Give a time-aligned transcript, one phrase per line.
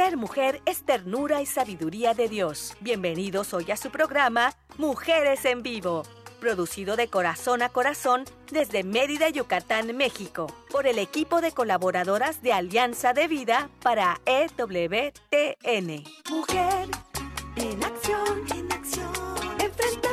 [0.00, 2.74] Ser mujer es ternura y sabiduría de Dios.
[2.80, 6.04] Bienvenidos hoy a su programa Mujeres en Vivo,
[6.40, 12.54] producido de corazón a corazón desde Mérida, Yucatán, México, por el equipo de colaboradoras de
[12.54, 16.04] Alianza de Vida para EWTN.
[16.30, 16.88] Mujer
[17.56, 19.12] en acción, en acción,
[19.58, 20.09] enfrentando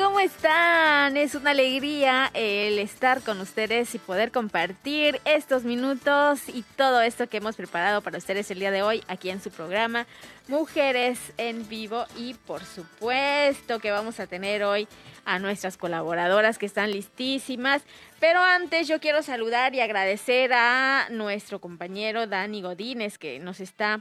[0.00, 1.18] ¿cómo están?
[1.18, 7.28] Es una alegría el estar con ustedes y poder compartir estos minutos y todo esto
[7.28, 10.06] que hemos preparado para ustedes el día de hoy aquí en su programa
[10.48, 14.88] Mujeres en Vivo y por supuesto que vamos a tener hoy
[15.26, 17.82] a nuestras colaboradoras que están listísimas.
[18.20, 24.00] Pero antes yo quiero saludar y agradecer a nuestro compañero Dani Godínez que nos está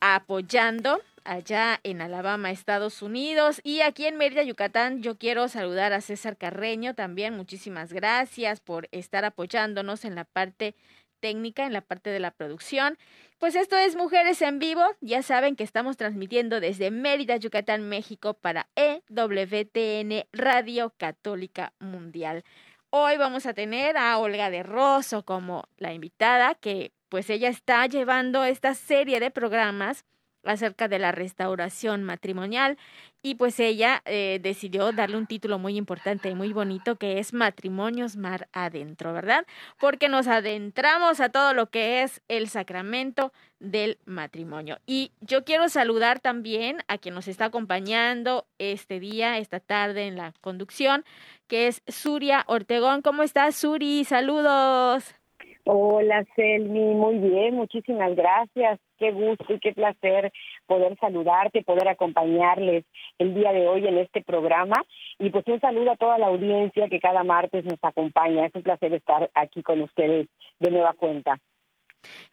[0.00, 3.60] apoyando allá en Alabama, Estados Unidos.
[3.64, 7.36] Y aquí en Mérida, Yucatán, yo quiero saludar a César Carreño también.
[7.36, 10.74] Muchísimas gracias por estar apoyándonos en la parte
[11.20, 12.98] técnica, en la parte de la producción.
[13.38, 14.82] Pues esto es Mujeres en Vivo.
[15.00, 22.44] Ya saben que estamos transmitiendo desde Mérida, Yucatán, México para EWTN Radio Católica Mundial.
[22.90, 27.86] Hoy vamos a tener a Olga de Rosso como la invitada, que pues ella está
[27.86, 30.04] llevando esta serie de programas
[30.44, 32.78] acerca de la restauración matrimonial
[33.22, 37.32] y pues ella eh, decidió darle un título muy importante y muy bonito que es
[37.32, 39.46] Matrimonios Mar Adentro, ¿verdad?
[39.80, 44.78] Porque nos adentramos a todo lo que es el sacramento del matrimonio.
[44.86, 50.16] Y yo quiero saludar también a quien nos está acompañando este día, esta tarde en
[50.16, 51.04] la conducción,
[51.46, 53.00] que es Suria Ortegón.
[53.00, 54.04] ¿Cómo estás, Suri?
[54.04, 55.23] Saludos.
[55.66, 58.78] Hola, Selmi, muy bien, muchísimas gracias.
[58.98, 60.30] Qué gusto y qué placer
[60.66, 62.84] poder saludarte, poder acompañarles
[63.18, 64.76] el día de hoy en este programa.
[65.18, 68.44] Y pues un saludo a toda la audiencia que cada martes nos acompaña.
[68.44, 71.40] Es un placer estar aquí con ustedes de nueva cuenta.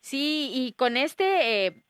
[0.01, 1.83] Sí, y con este, eh,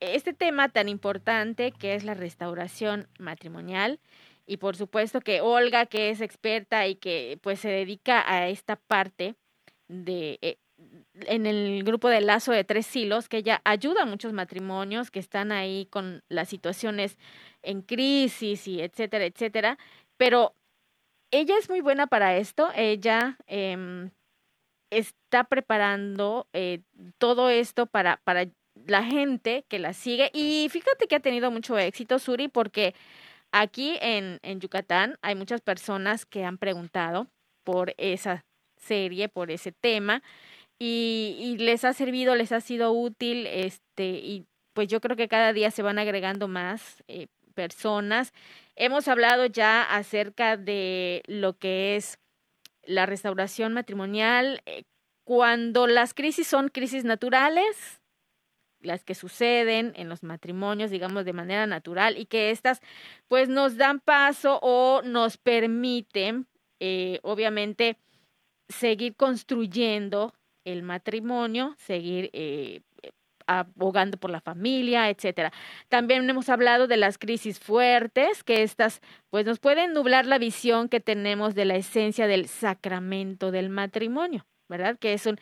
[0.00, 4.00] este tema tan importante que es la restauración matrimonial,
[4.46, 8.76] y por supuesto que Olga, que es experta y que pues se dedica a esta
[8.76, 9.34] parte
[9.88, 10.56] de eh,
[11.14, 15.18] en el grupo de Lazo de Tres Hilos, que ella ayuda a muchos matrimonios que
[15.18, 17.16] están ahí con las situaciones
[17.62, 19.78] en crisis y etcétera, etcétera.
[20.16, 20.54] Pero
[21.30, 22.70] ella es muy buena para esto.
[22.74, 24.10] Ella eh,
[24.90, 26.82] está preparando eh,
[27.18, 28.46] todo esto para, para
[28.86, 30.30] la gente que la sigue.
[30.32, 32.94] Y fíjate que ha tenido mucho éxito, Suri, porque
[33.52, 37.28] aquí en, en Yucatán hay muchas personas que han preguntado
[37.64, 38.44] por esa
[38.76, 40.22] serie, por ese tema
[40.78, 45.28] y, y les ha servido, les ha sido útil, este, y pues yo creo que
[45.28, 48.34] cada día se van agregando más eh, personas.
[48.76, 52.18] Hemos hablado ya acerca de lo que es
[52.84, 54.84] la restauración matrimonial, eh,
[55.24, 58.00] cuando las crisis son crisis naturales,
[58.80, 62.80] las que suceden en los matrimonios, digamos, de manera natural, y que estas
[63.26, 66.46] pues nos dan paso o nos permiten,
[66.78, 67.96] eh, obviamente,
[68.68, 70.34] seguir construyendo
[70.66, 72.82] el matrimonio, seguir eh,
[73.46, 75.52] abogando por la familia, etcétera.
[75.88, 79.00] También hemos hablado de las crisis fuertes, que estas
[79.30, 84.46] pues nos pueden nublar la visión que tenemos de la esencia del sacramento del matrimonio,
[84.68, 84.98] ¿verdad?
[84.98, 85.38] Que es un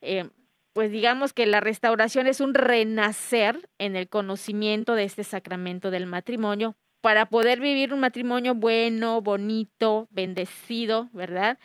[0.00, 0.30] eh,
[0.72, 6.06] pues digamos que la restauración es un renacer en el conocimiento de este sacramento del
[6.06, 11.58] matrimonio para poder vivir un matrimonio bueno, bonito, bendecido, ¿verdad?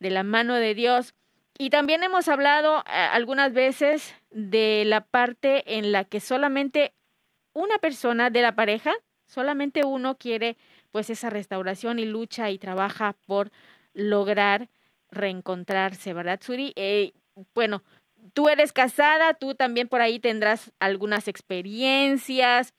[0.00, 1.14] De la mano de Dios.
[1.58, 6.92] Y también hemos hablado eh, algunas veces de la parte en la que solamente
[7.54, 8.92] una persona de la pareja,
[9.26, 10.56] solamente uno quiere
[10.92, 13.50] pues esa restauración y lucha y trabaja por
[13.94, 14.68] lograr
[15.10, 16.74] reencontrarse, ¿verdad, Suri?
[16.76, 17.12] Eh,
[17.54, 17.82] bueno,
[18.34, 22.74] tú eres casada, tú también por ahí tendrás algunas experiencias.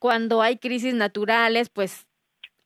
[0.00, 2.07] Cuando hay crisis naturales, pues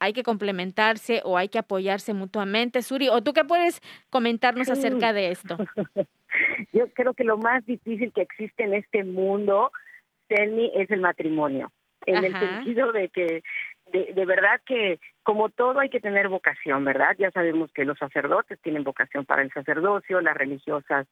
[0.03, 2.83] hay que complementarse o hay que apoyarse mutuamente.
[2.83, 4.73] Suri, ¿o tú qué puedes comentarnos Sí.
[4.73, 5.57] acerca de esto?
[6.73, 9.71] Yo creo que lo más difícil que existe en este mundo,
[10.29, 11.71] Selmi, es el matrimonio.
[12.05, 13.45] En el sentido de que
[13.93, 17.15] de, de, verdad que como todo hay que tener vocación, ¿verdad?
[17.19, 21.07] Ya sabemos que los sacerdotes tienen vocación para el sacerdocio, las religiosas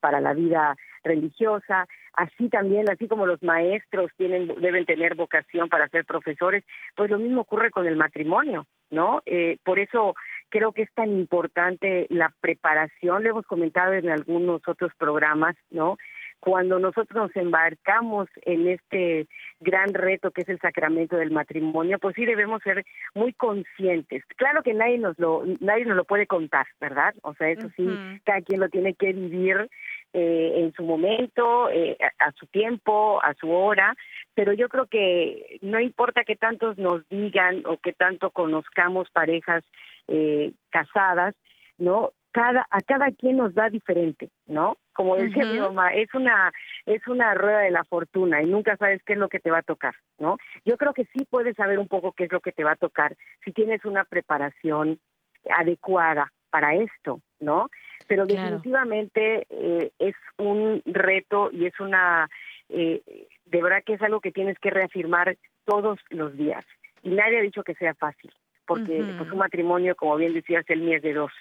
[0.00, 5.88] para la vida religiosa, así también, así como los maestros tienen deben tener vocación para
[5.88, 9.22] ser profesores, pues lo mismo ocurre con el matrimonio, ¿no?
[9.26, 10.14] Eh, por eso
[10.48, 15.96] creo que es tan importante la preparación, lo hemos comentado en algunos otros programas, ¿no?
[16.40, 19.26] Cuando nosotros nos embarcamos en este
[19.60, 22.84] gran reto que es el sacramento del matrimonio, pues sí debemos ser
[23.14, 24.24] muy conscientes.
[24.36, 27.14] Claro que nadie nos lo nadie nos lo puede contar, ¿verdad?
[27.22, 27.86] O sea, eso sí,
[28.24, 29.68] cada quien lo tiene que vivir
[30.12, 33.94] eh, en su momento, eh, a, su tiempo, a su hora,
[34.34, 39.62] pero yo creo que no importa que tantos nos digan o que tanto conozcamos parejas
[40.08, 41.34] eh, casadas,
[41.76, 42.12] ¿no?
[42.36, 44.76] Cada, a cada quien nos da diferente, ¿no?
[44.92, 46.52] Como decía mi mamá, es una
[46.84, 49.60] es una rueda de la fortuna y nunca sabes qué es lo que te va
[49.60, 50.36] a tocar, ¿no?
[50.66, 52.76] Yo creo que sí puedes saber un poco qué es lo que te va a
[52.76, 55.00] tocar si tienes una preparación
[55.48, 57.70] adecuada para esto, ¿no?
[58.06, 62.28] Pero definitivamente eh, es un reto y es una,
[62.68, 63.00] eh,
[63.46, 66.66] de verdad que es algo que tienes que reafirmar todos los días.
[67.02, 68.30] Y nadie ha dicho que sea fácil,
[68.66, 71.32] porque pues, un matrimonio, como bien decías, el mío es de dos,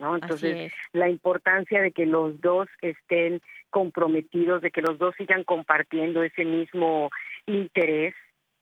[0.00, 0.16] ¿no?
[0.16, 6.22] Entonces, la importancia de que los dos estén comprometidos, de que los dos sigan compartiendo
[6.22, 7.10] ese mismo
[7.46, 8.14] interés,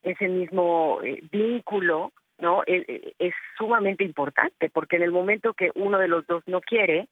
[0.03, 2.63] ese mismo eh, vínculo, ¿no?
[2.67, 6.61] Es, e, es, sumamente importante, porque en el momento que uno de los dos no
[6.61, 7.09] quiere,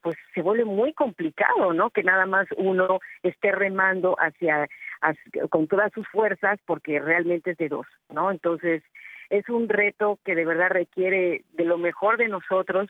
[0.00, 1.90] pues se vuelve muy complicado, ¿no?
[1.90, 4.66] Que nada más uno esté remando hacia,
[5.02, 8.30] hacia con todas sus fuerzas, porque realmente es de dos, ¿no?
[8.30, 8.82] Entonces,
[9.28, 12.88] es un reto que de verdad requiere de lo mejor de nosotros,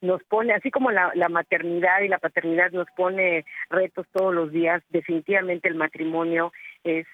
[0.00, 4.52] nos pone, así como la, la maternidad y la paternidad nos pone retos todos los
[4.52, 6.52] días, definitivamente el matrimonio
[6.84, 7.06] es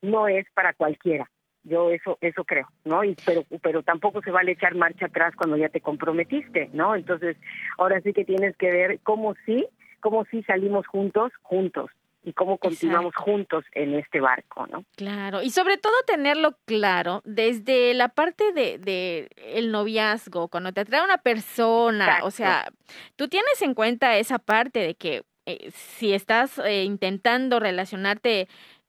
[0.00, 1.28] no es para cualquiera.
[1.64, 3.04] Yo eso eso creo, ¿no?
[3.04, 6.94] Y pero pero tampoco se vale echar marcha atrás cuando ya te comprometiste, ¿no?
[6.94, 7.36] Entonces,
[7.76, 9.66] ahora sí que tienes que ver cómo sí,
[10.00, 11.90] cómo sí salimos juntos, juntos,
[12.28, 14.84] y cómo continuamos juntos en este barco, ¿no?
[14.96, 20.82] Claro, y sobre todo tenerlo claro desde la parte de, de el noviazgo, cuando te
[20.82, 22.70] atrae una persona, o sea,
[23.16, 28.48] tú tienes en cuenta esa parte de que eh, si estás eh, intentando relacionarte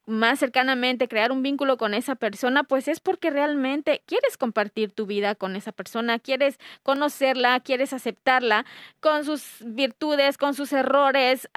[0.10, 5.06] más cercanamente, crear un vínculo con esa persona, pues es porque realmente quieres compartir tu
[5.06, 8.66] vida con esa persona, quieres conocerla, quieres aceptarla
[9.00, 11.48] con sus virtudes, con sus errores,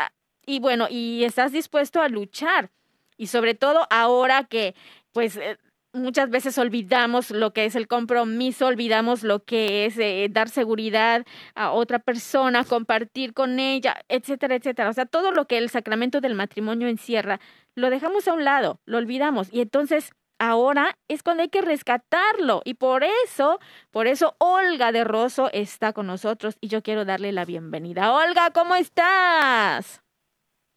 [0.46, 2.70] y bueno, y estás dispuesto a luchar.
[3.16, 4.74] Y sobre todo ahora que,
[5.12, 5.58] pues, eh,
[5.92, 11.24] muchas veces olvidamos lo que es el compromiso, olvidamos lo que es eh, dar seguridad
[11.54, 14.88] a otra persona, compartir con ella, etcétera, etcétera.
[14.90, 17.40] O sea, todo lo que el sacramento del matrimonio encierra,
[17.74, 19.48] lo dejamos a un lado, lo olvidamos.
[19.52, 22.62] Y entonces ahora es cuando hay que rescatarlo.
[22.64, 23.60] Y por eso,
[23.90, 28.12] por eso Olga de Rosso está con nosotros y yo quiero darle la bienvenida.
[28.12, 30.02] Olga, ¿cómo estás?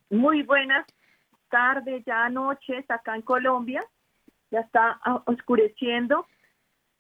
[0.10, 0.86] Muy buenas
[1.50, 3.84] tardes, ya noches acá en Colombia.
[4.52, 6.28] Ya está oscureciendo.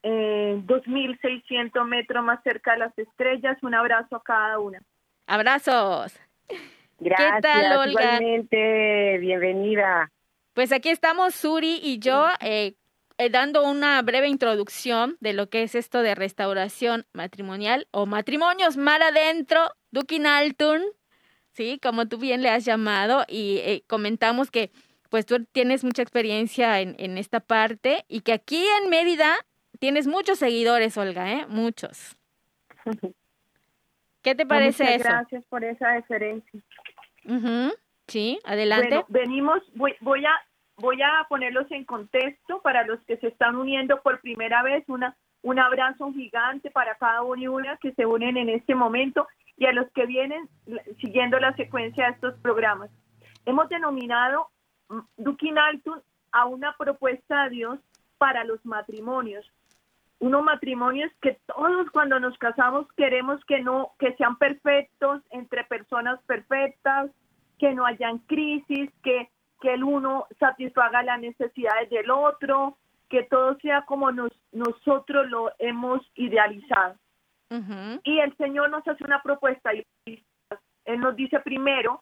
[0.04, 3.58] Eh, 2.600 metros más cerca de las estrellas.
[3.64, 4.82] Un abrazo a cada una.
[5.28, 6.20] Abrazos.
[7.00, 8.18] Gracias, ¿Qué tal, Olga?
[8.18, 10.12] Igualmente, bienvenida.
[10.54, 12.76] Pues aquí estamos Suri y yo eh,
[13.18, 18.78] eh, dando una breve introducción de lo que es esto de restauración matrimonial o matrimonios
[18.78, 20.82] mar adentro, Dukinaltun,
[21.56, 21.80] ¿sí?
[21.82, 24.72] Como tú bien le has llamado y eh, comentamos que
[25.10, 29.34] pues tú tienes mucha experiencia en, en esta parte y que aquí en Mérida
[29.80, 31.46] tienes muchos seguidores, Olga, ¿eh?
[31.48, 32.18] Muchos.
[34.22, 35.10] ¿Qué te parece Muchas eso?
[35.10, 36.60] Gracias por esa deferencia.
[38.08, 39.04] Sí, adelante.
[39.08, 40.32] venimos, voy, voy a
[40.78, 44.84] voy a ponerlos en contexto para los que se están uniendo por primera vez.
[44.88, 49.28] Una, un abrazo gigante para cada uno y una que se unen en este momento
[49.58, 50.50] y a los que vienen
[51.00, 52.90] siguiendo la secuencia de estos programas.
[53.46, 54.50] Hemos denominado
[54.90, 57.80] mm, Dukin Altun a una propuesta de Dios
[58.18, 59.50] para los matrimonios.
[60.20, 66.22] Unos matrimonios que todos cuando nos casamos queremos que no, que sean perfectos entre personas
[66.24, 67.12] perfectas,
[67.60, 69.30] que no hayan crisis, que,
[69.62, 72.78] que el uno satisfaga las necesidades del otro,
[73.10, 76.96] que todo sea como nos, nosotros lo hemos idealizado.
[77.50, 79.86] Y el Señor nos hace una propuesta y
[80.86, 82.02] Él nos dice primero,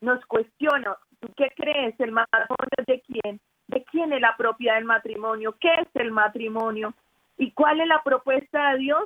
[0.00, 0.96] nos cuestiona,
[1.36, 1.98] qué crees?
[1.98, 3.40] ¿El matrimonio de quién?
[3.66, 5.56] ¿De quién es la propiedad del matrimonio?
[5.60, 6.94] ¿Qué es el matrimonio?
[7.36, 9.04] ¿Y cuál es la propuesta de Dios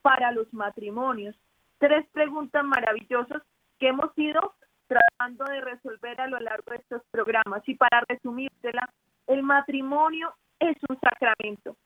[0.00, 1.36] para los matrimonios?
[1.78, 3.42] Tres preguntas maravillosas
[3.78, 4.54] que hemos ido
[4.86, 7.62] tratando de resolver a lo largo de estos programas.
[7.66, 8.88] Y para resumírsela,
[9.26, 11.76] el matrimonio es un sacramento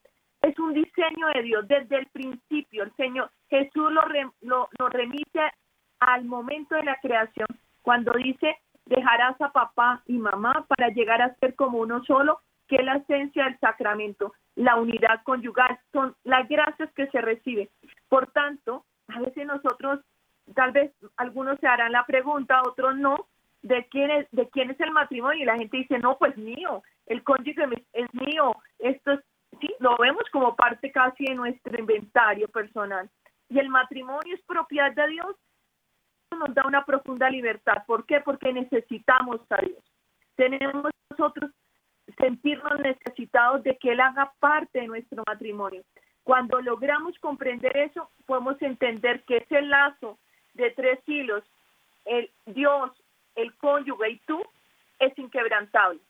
[0.47, 2.85] es un diseño de Dios desde el principio.
[2.85, 5.41] El Señor Jesús lo, remite
[5.99, 7.49] al momento de la creación,
[7.83, 12.77] cuando dice, dejarás a papá y mamá para llegar a ser como uno solo, que
[12.77, 17.71] es la esencia del sacramento, la unidad conyugal, son las gracias que se recibe.
[18.09, 20.01] Por tanto, a veces nosotros,
[20.55, 23.27] tal vez algunos se harán la pregunta, otros no,
[23.63, 26.83] de quién es, de quién es el matrimonio y la gente dice, no, pues mío,
[27.07, 29.21] el cónyuge es mío, esto es,
[29.81, 33.09] lo vemos como parte casi de nuestro inventario personal.
[33.49, 35.37] Y el matrimonio es propiedad de Dios,
[36.39, 37.85] nos da una profunda libertad.
[37.87, 38.21] ¿Por qué?
[38.21, 39.83] Porque necesitamos a Dios.
[40.35, 41.51] Tenemos nosotros
[42.19, 45.83] sentirnos necesitados de que Él haga parte de nuestro matrimonio.
[46.25, 50.19] Cuando logramos comprender eso, podemos entender que ese lazo
[50.55, 51.45] de tres hilos,
[52.05, 52.91] el Dios,
[53.37, 54.43] el cónyuge y tú,
[54.99, 56.01] es inquebrantable.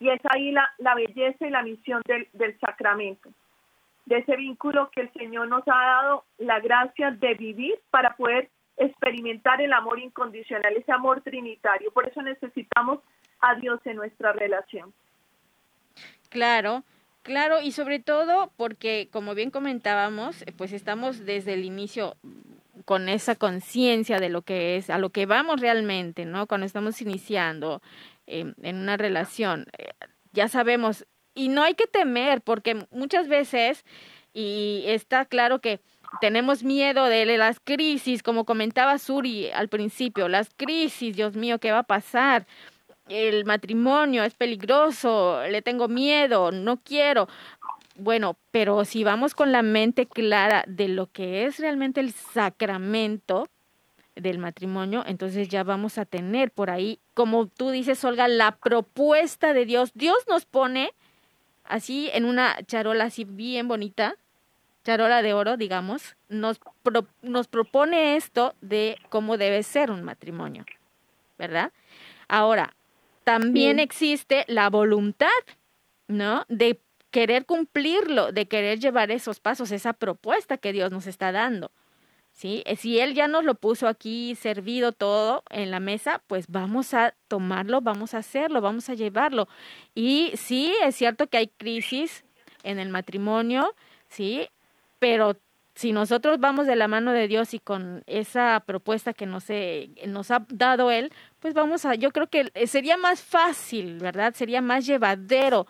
[0.00, 3.30] Y es ahí la, belleza y la misión del, del sacramento,
[4.06, 8.48] de ese vínculo que el Señor nos ha dado la gracia de vivir para poder
[8.76, 11.92] experimentar el amor incondicional, ese amor trinitario.
[11.92, 13.00] Por eso necesitamos
[13.40, 14.92] a Dios en nuestra relación.
[16.30, 16.82] Claro,
[17.22, 22.16] claro, y sobre todo porque, como bien comentábamos, pues estamos desde el inicio
[22.84, 26.46] con esa conciencia de lo que es, a lo que vamos realmente, ¿no?
[26.46, 27.82] Cuando estamos iniciando
[28.30, 29.90] en una relación, eh,
[30.32, 33.84] ya sabemos, y no hay que temer, porque muchas veces,
[34.32, 35.80] y está claro que
[36.20, 41.72] tenemos miedo de las crisis, como comentaba Suri al principio, las crisis, Dios mío, ¿qué
[41.72, 42.46] va a pasar?
[43.08, 47.28] El matrimonio es peligroso, le tengo miedo, no quiero.
[47.96, 53.48] Bueno, pero si vamos con la mente clara de lo que es realmente el sacramento
[54.20, 59.52] del matrimonio, entonces ya vamos a tener por ahí, como tú dices, Olga, la propuesta
[59.52, 59.92] de Dios.
[59.94, 60.92] Dios nos pone
[61.64, 64.16] así en una charola así bien bonita,
[64.84, 66.60] charola de oro, digamos, nos,
[67.22, 70.64] nos propone esto de cómo debe ser un matrimonio,
[71.38, 71.72] ¿verdad?
[72.28, 72.74] Ahora,
[73.24, 75.28] también existe la voluntad,
[76.08, 76.44] ¿no?
[76.48, 81.70] De querer cumplirlo, de querer llevar esos pasos, esa propuesta que Dios nos está dando.
[82.32, 82.62] ¿Sí?
[82.64, 86.94] Eh, si Él ya nos lo puso aquí servido todo en la mesa, pues vamos
[86.94, 89.48] a tomarlo, vamos a hacerlo, vamos a llevarlo.
[89.94, 92.24] Y sí, es cierto que hay crisis
[92.62, 93.74] en el matrimonio,
[94.08, 94.48] ¿sí?
[94.98, 95.36] Pero
[95.74, 99.46] si nosotros vamos de la mano de Dios y con esa propuesta que nos,
[100.06, 104.34] nos ha dado Él, pues vamos a, yo creo que sería más fácil, ¿verdad?
[104.34, 105.66] Sería más llevadero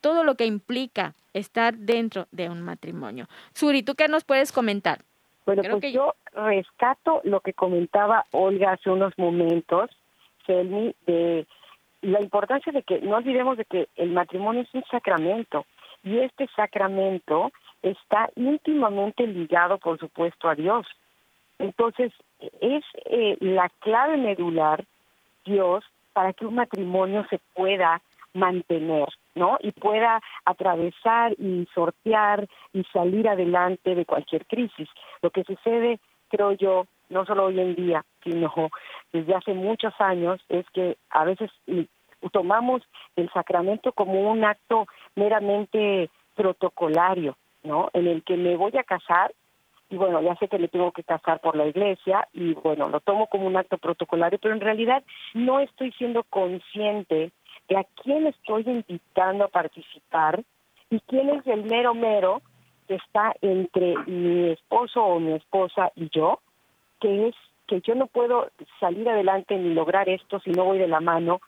[0.00, 3.28] todo lo que implica estar dentro de un matrimonio.
[3.52, 5.04] Suri, ¿tú qué nos puedes comentar?
[5.48, 9.88] Bueno, pues yo rescato lo que comentaba Olga hace unos momentos,
[10.44, 11.46] Selmi, de
[12.02, 15.64] la importancia de que no olvidemos de que el matrimonio es un sacramento
[16.04, 17.50] y este sacramento
[17.80, 20.86] está íntimamente ligado, por supuesto, a Dios.
[21.58, 22.12] Entonces,
[22.60, 24.84] es eh, la clave medular
[25.46, 28.02] Dios para que un matrimonio se pueda
[28.34, 29.08] mantener.
[29.38, 29.56] ¿No?
[29.60, 34.88] Y pueda atravesar y sortear y salir adelante de cualquier crisis.
[35.22, 38.52] Lo que sucede, creo yo, no solo hoy en día, sino
[39.12, 41.50] desde hace muchos años, es que a veces
[42.32, 42.82] tomamos
[43.16, 47.88] el sacramento como un acto meramente protocolario, ¿no?
[47.94, 49.32] En el que me voy a casar
[49.90, 53.00] y bueno, ya sé que le tengo que casar por la iglesia y bueno, lo
[53.00, 55.02] tomo como un acto protocolario, pero en realidad
[55.32, 57.32] no estoy siendo consciente
[57.68, 60.42] de a quién estoy invitando a participar
[60.90, 62.42] y quién es el mero mero
[62.86, 66.40] que está entre mi esposo o mi esposa y yo,
[67.00, 67.34] que es
[67.66, 71.40] que yo no puedo salir adelante ni lograr esto si no voy de la mano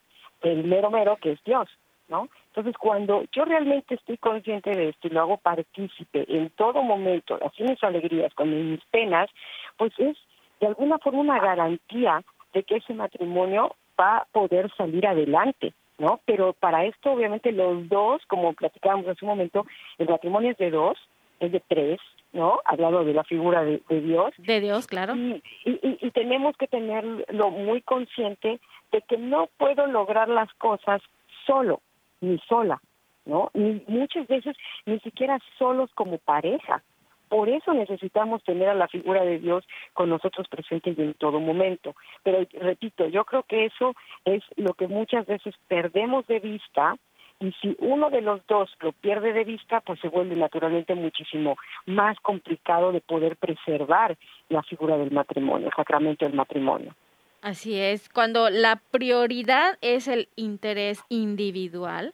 [0.43, 1.69] del mero mero que es Dios,
[2.09, 2.29] ¿no?
[2.49, 7.39] Entonces, cuando yo realmente estoy consciente de esto y lo hago partícipe en todo momento,
[7.43, 9.31] así mis alegrías, con mis penas,
[9.77, 10.17] pues es
[10.61, 12.23] de alguna forma una garantía
[12.53, 15.73] de que ese matrimonio va a poder salir adelante.
[16.01, 16.21] ¿No?
[16.25, 19.67] Pero para esto, obviamente, los dos, como platicábamos hace un momento,
[19.99, 20.99] el matrimonio es de dos,
[21.41, 22.01] es de tres,
[22.33, 22.61] ¿no?
[22.65, 24.33] Hablando de la figura de, Dios.
[24.39, 25.15] De Dios, claro.
[25.15, 28.61] Y, y, y, tenemos que tenerlo muy consciente
[28.93, 31.03] de que no puedo lograr las cosas
[31.47, 31.83] solo,
[32.23, 32.81] ni sola,
[33.27, 33.51] ¿no?
[33.53, 36.83] Ni muchas veces ni siquiera solos como pareja.
[37.31, 41.95] Por eso necesitamos tener a la figura de Dios con nosotros presentes en todo momento.
[42.25, 43.95] Pero repito, yo creo que eso
[44.25, 46.97] es lo que muchas veces perdemos de vista
[47.39, 51.57] y si uno de los dos lo pierde de vista, pues se vuelve naturalmente muchísimo
[51.87, 54.19] más complicado de poder preservar
[54.51, 56.95] la figura del matrimonio, el sacramento del matrimonio.
[57.41, 62.13] Así es, cuando la prioridad es el interés individual,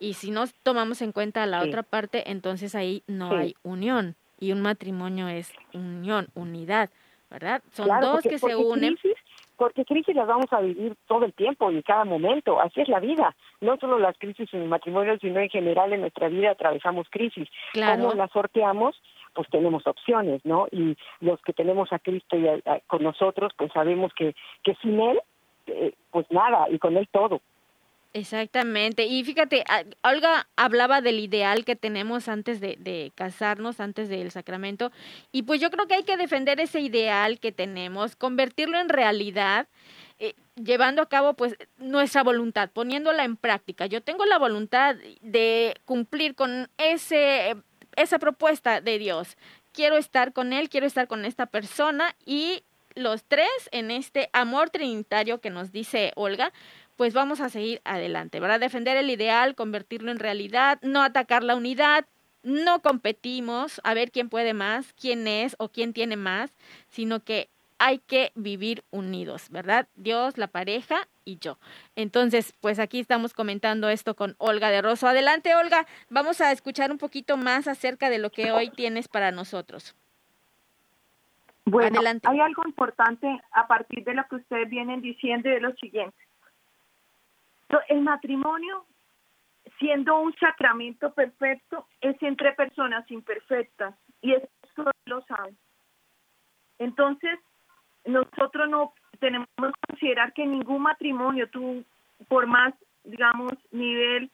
[0.00, 4.14] Y si no tomamos en cuenta la otra parte, entonces ahí no hay unión.
[4.38, 6.90] Y un matrimonio es unión, unidad,
[7.30, 7.62] ¿verdad?
[7.72, 8.96] Son dos que se unen.
[9.56, 12.60] porque crisis las vamos a vivir todo el tiempo y cada momento.
[12.60, 13.34] Así es la vida.
[13.60, 17.48] No solo las crisis en el matrimonio, sino en general en nuestra vida atravesamos crisis.
[17.72, 18.02] Claro.
[18.02, 19.00] ¿Cómo las sorteamos?
[19.34, 20.68] Pues tenemos opciones, ¿no?
[20.70, 22.46] Y los que tenemos a Cristo y
[22.86, 25.20] con nosotros, pues sabemos que, que sin Él,
[25.66, 27.40] eh, pues nada, y con Él todo.
[28.18, 29.06] Exactamente.
[29.06, 29.64] Y fíjate,
[30.02, 34.90] Olga hablaba del ideal que tenemos antes de, casarnos, antes del sacramento.
[35.30, 39.68] Y pues yo creo que hay que defender ese ideal que tenemos, convertirlo en realidad,
[40.18, 43.86] eh, llevando a cabo pues nuestra voluntad, poniéndola en práctica.
[43.86, 47.56] Yo tengo la voluntad de cumplir con ese,
[47.94, 49.36] esa propuesta de Dios.
[49.72, 52.64] Quiero estar con Él, quiero estar con esta persona y
[52.96, 56.52] los tres en este amor trinitario que nos dice Olga,
[56.98, 58.58] pues vamos a seguir adelante, ¿verdad?
[58.58, 62.06] Defender el ideal, convertirlo en realidad, no atacar la unidad,
[62.42, 66.52] no competimos a ver quién puede más, quién es o quién tiene más,
[66.88, 69.86] sino que hay que vivir unidos, ¿verdad?
[69.94, 71.58] Dios, la pareja y yo.
[71.94, 75.06] Entonces, pues aquí estamos comentando esto con Olga de Rosso.
[75.06, 79.30] Adelante, Olga, vamos a escuchar un poquito más acerca de lo que hoy tienes para
[79.30, 79.94] nosotros.
[81.64, 85.72] Bueno, hay algo importante a partir de lo que ustedes vienen diciendo y de lo
[85.76, 86.27] siguiente.
[87.88, 88.86] El matrimonio,
[89.78, 94.48] siendo un sacramento perfecto, es entre personas imperfectas y eso
[95.06, 95.56] lo saben.
[96.78, 97.38] Entonces,
[98.04, 101.84] nosotros no tenemos que considerar que ningún matrimonio, tú,
[102.28, 104.30] por más, digamos, nivel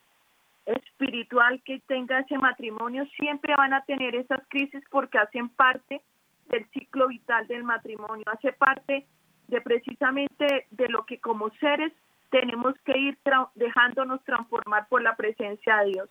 [0.66, 6.02] espiritual que tenga ese matrimonio, siempre van a tener esas crisis porque hacen parte
[6.48, 9.06] del ciclo vital del matrimonio, hace parte
[9.48, 11.92] de precisamente de lo que como seres
[12.34, 13.16] tenemos que ir
[13.54, 16.10] dejándonos transformar por la presencia de Dios.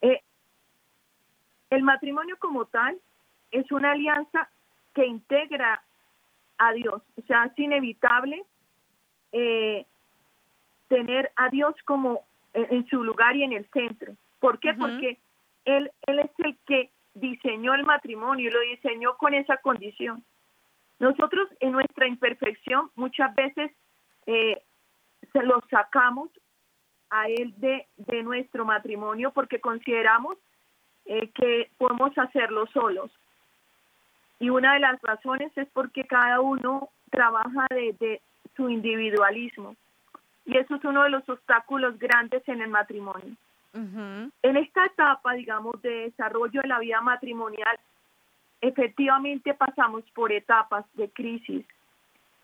[0.00, 0.22] Eh,
[1.70, 2.96] el matrimonio como tal
[3.50, 4.48] es una alianza
[4.94, 5.82] que integra
[6.58, 8.44] a Dios, o sea, es inevitable
[9.32, 9.86] eh,
[10.86, 14.14] tener a Dios como en, su lugar y en el centro.
[14.38, 14.72] ¿Por qué?
[14.74, 15.18] Porque
[15.64, 20.22] él, él es el que diseñó el matrimonio y lo diseñó con esa condición.
[21.00, 23.72] Nosotros en nuestra imperfección muchas veces
[24.26, 24.62] eh,
[25.32, 26.30] se lo sacamos
[27.10, 30.36] a él de, de nuestro matrimonio porque consideramos
[31.06, 33.10] eh, que podemos hacerlo solos.
[34.40, 38.20] Y una de las razones es porque cada uno trabaja desde
[38.56, 39.74] su individualismo.
[40.44, 43.34] Y eso es uno de los obstáculos grandes en el matrimonio.
[43.74, 47.78] En esta etapa, digamos, de desarrollo de la vida matrimonial,
[48.60, 51.64] efectivamente pasamos por etapas de crisis.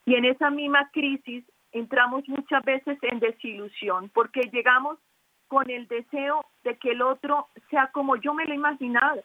[0.07, 1.45] Y en esa misma crisis
[1.75, 4.99] entramos muchas veces en desilusión porque llegamos
[5.49, 9.17] con el deseo de que el otro sea como yo me lo imaginaba.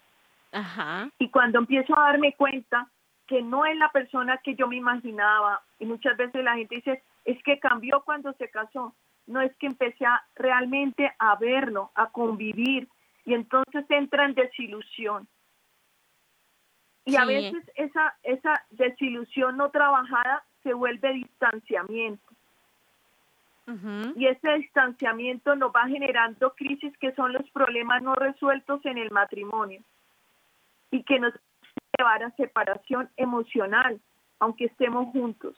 [0.52, 1.10] Ajá.
[1.20, 2.90] Y cuando empiezo a darme cuenta
[3.28, 7.04] que no es la persona que yo me imaginaba, y muchas veces la gente dice,
[7.26, 8.96] es que cambió cuando se casó,
[9.28, 12.90] no es que empecé a, realmente a verlo, a convivir,
[13.26, 15.28] y entonces entra en desilusión.
[17.06, 22.29] Y a veces esa, esa desilusión no trabajada se vuelve distanciamiento.
[24.16, 29.12] Y ese distanciamiento nos va generando crisis que son los problemas no resueltos en el
[29.12, 29.82] matrimonio
[30.92, 31.34] y que nos
[31.98, 34.00] llevar a separación emocional,
[34.40, 35.56] aunque estemos juntos.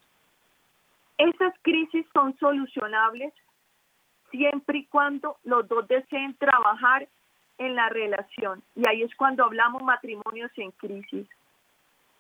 [1.18, 3.34] Esas crisis son solucionables
[4.32, 7.08] siempre y cuando los dos deseen trabajar
[7.58, 8.64] en la relación.
[8.76, 11.28] Y ahí es cuando hablamos matrimonios en crisis.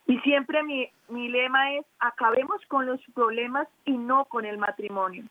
[0.05, 5.23] Y siempre mi, mi lema es, acabemos con los problemas y no con el matrimonio.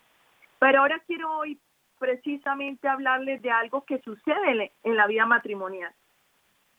[0.60, 1.58] Pero ahora quiero hoy
[1.98, 5.92] precisamente hablarles de algo que sucede en la vida matrimonial.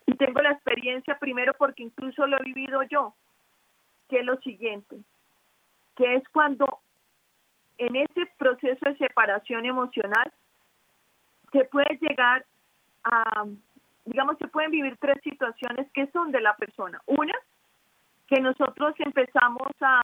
[0.05, 3.13] Y tengo la experiencia primero porque incluso lo he vivido yo,
[4.07, 4.97] que es lo siguiente,
[5.95, 6.79] que es cuando
[7.77, 10.31] en ese proceso de separación emocional
[11.51, 12.45] se puede llegar
[13.03, 13.45] a,
[14.05, 17.01] digamos, se pueden vivir tres situaciones que son de la persona.
[17.07, 17.33] Una,
[18.27, 20.01] que nosotros empezamos a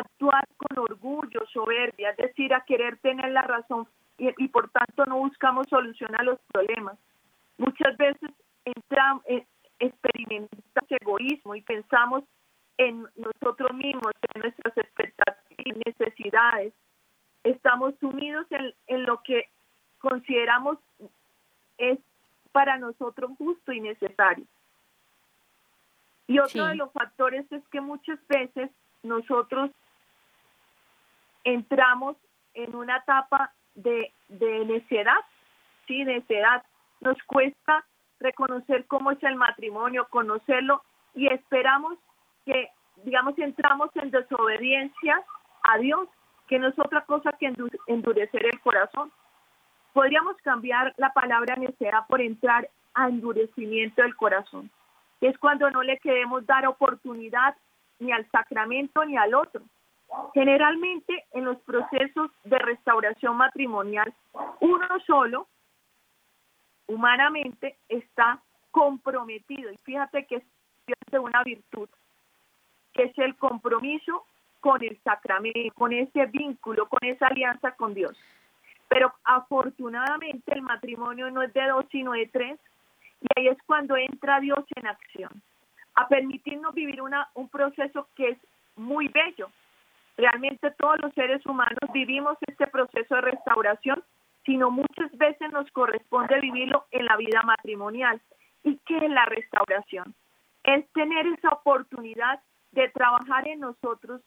[0.00, 3.86] actuar con orgullo, soberbia, es decir, a querer tener la razón
[4.18, 6.96] y, por tanto no buscamos solucionar los problemas.
[7.58, 8.30] Muchas veces
[8.64, 9.46] entramos, eh,
[9.78, 12.22] experimentamos egoísmo y pensamos
[12.78, 16.72] en nosotros mismos, en nuestras expectativas y necesidades.
[17.42, 19.48] Estamos sumidos en, en lo que
[19.98, 20.78] consideramos
[21.78, 21.98] es
[22.52, 24.44] para nosotros justo y necesario.
[26.28, 28.70] Y otro de los factores es que muchas veces
[29.02, 29.70] nosotros
[31.44, 32.16] entramos
[32.54, 35.16] en una etapa de, de necedad
[35.86, 36.62] sí, edad.
[37.00, 37.84] Nos cuesta
[38.20, 40.82] reconocer cómo es el matrimonio, conocerlo
[41.14, 41.98] y esperamos
[42.46, 42.68] que,
[43.04, 45.22] digamos, entramos en desobediencia
[45.64, 46.08] a Dios,
[46.48, 47.52] que no es otra cosa que
[47.86, 49.12] endurecer el corazón.
[49.92, 54.70] Podríamos cambiar la palabra necedad por entrar a endurecimiento del corazón.
[55.20, 57.56] Es cuando no le queremos dar oportunidad
[57.98, 59.62] ni al sacramento ni al otro.
[60.34, 64.12] Generalmente en los procesos de restauración matrimonial,
[64.60, 65.48] uno solo
[66.86, 69.70] humanamente está comprometido.
[69.70, 70.44] Y fíjate que es
[71.18, 71.88] una virtud,
[72.92, 74.24] que es el compromiso
[74.60, 78.16] con el sacramento, con ese vínculo, con esa alianza con Dios.
[78.88, 82.60] Pero afortunadamente el matrimonio no es de dos, sino de tres,
[83.20, 85.42] y ahí es cuando entra Dios en acción,
[85.94, 88.38] a permitirnos vivir una, un proceso que es
[88.76, 89.50] muy bello.
[90.16, 94.02] Realmente todos los seres humanos vivimos este proceso de restauración,
[94.44, 98.20] sino muchas veces nos corresponde vivirlo en la vida matrimonial.
[98.62, 100.14] ¿Y qué es la restauración?
[100.64, 102.40] Es tener esa oportunidad
[102.72, 104.20] de trabajar en nosotros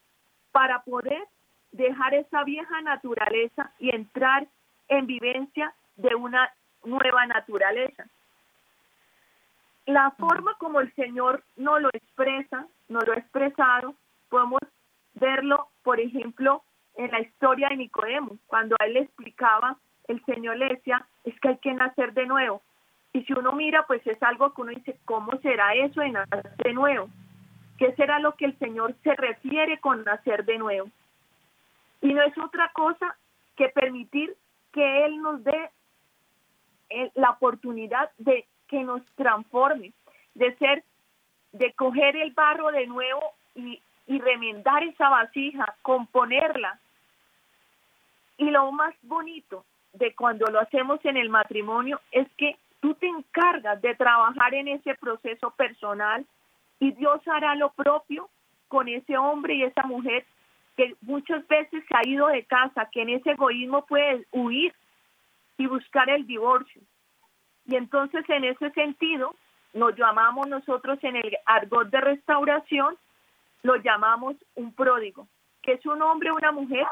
[0.52, 1.24] para poder
[1.72, 4.48] dejar esa vieja naturaleza y entrar
[4.88, 8.06] en vivencia de una nueva naturaleza.
[9.86, 13.96] La forma como el Señor no lo expresa, no lo ha expresado,
[14.30, 14.62] podemos
[15.16, 16.64] verlo, por ejemplo,
[16.96, 21.38] en la historia de Nicodemo, cuando a él le explicaba, el Señor le decía, es
[21.40, 22.62] que hay que nacer de nuevo.
[23.14, 26.56] Y si uno mira, pues es algo que uno dice, ¿cómo será eso de nacer
[26.58, 27.10] de nuevo?
[27.78, 30.90] ¿Qué será lo que el Señor se refiere con nacer de nuevo?
[32.02, 33.18] Y no es otra cosa
[33.56, 34.36] que permitir
[34.72, 35.70] que Él nos dé
[36.90, 39.94] eh, la oportunidad de que nos transforme,
[40.34, 40.84] de ser,
[41.52, 43.22] de coger el barro de nuevo
[43.56, 46.80] y, y remendar esa vasija, componerla.
[48.38, 53.08] Y lo más bonito de cuando lo hacemos en el matrimonio es que tú te
[53.08, 56.26] encargas de trabajar en ese proceso personal
[56.80, 58.30] y Dios hará lo propio
[58.68, 60.26] con ese hombre y esa mujer
[60.76, 64.74] que muchas veces se ha ido de casa, que en ese egoísmo puede huir
[65.58, 66.82] y buscar el divorcio.
[67.66, 69.34] Y entonces en ese sentido,
[69.74, 72.96] nos llamamos nosotros en el argot de restauración,
[73.66, 75.28] lo llamamos un pródigo,
[75.62, 76.86] que es un hombre o una mujer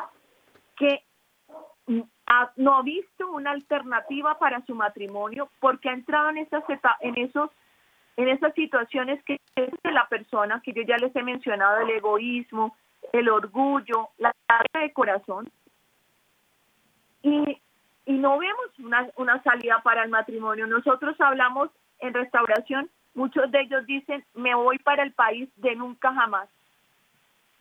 [0.76, 1.04] que
[1.86, 6.64] no ha visto una alternativa para su matrimonio porque ha entrado en esas
[7.02, 7.50] en esos
[8.16, 11.90] en esas situaciones que es de la persona que yo ya les he mencionado el
[11.90, 12.76] egoísmo
[13.12, 15.52] el orgullo la carga de corazón
[17.22, 17.62] y
[18.06, 20.68] y no vemos una, una salida para el matrimonio.
[20.68, 26.14] Nosotros hablamos en restauración, muchos de ellos dicen, me voy para el país de nunca
[26.14, 26.50] jamás.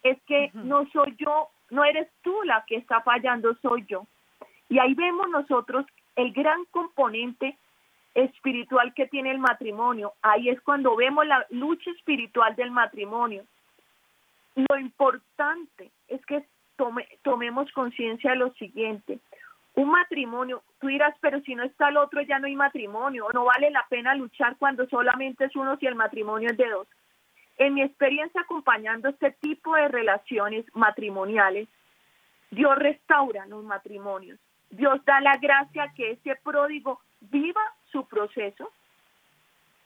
[0.02, 4.06] Es que no soy yo, no eres tú la que está fallando, soy yo.
[4.68, 5.86] Y ahí vemos nosotros
[6.16, 7.56] el gran componente
[8.14, 10.12] espiritual que tiene el matrimonio.
[10.22, 13.44] Ahí es cuando vemos la lucha espiritual del matrimonio.
[14.54, 16.44] Lo importante es que
[16.76, 19.18] tome, tomemos conciencia de lo siguiente
[19.74, 23.44] un matrimonio, tú dirás, pero si no está el otro ya no hay matrimonio, no
[23.44, 26.86] vale la pena luchar cuando solamente es uno si el matrimonio es de dos.
[27.58, 31.68] En mi experiencia acompañando este tipo de relaciones matrimoniales,
[32.50, 34.38] Dios restaura los matrimonios.
[34.70, 38.70] Dios da la gracia que ese pródigo viva su proceso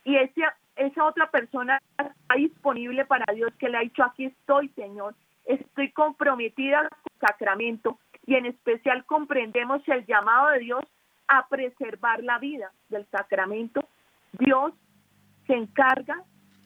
[0.05, 0.43] y ese,
[0.77, 5.91] esa otra persona está disponible para Dios que le ha dicho, aquí estoy, Señor, estoy
[5.91, 10.85] comprometida con el sacramento, y en especial comprendemos el llamado de Dios
[11.29, 13.89] a preservar la vida del sacramento,
[14.33, 14.73] Dios
[15.47, 16.23] se encarga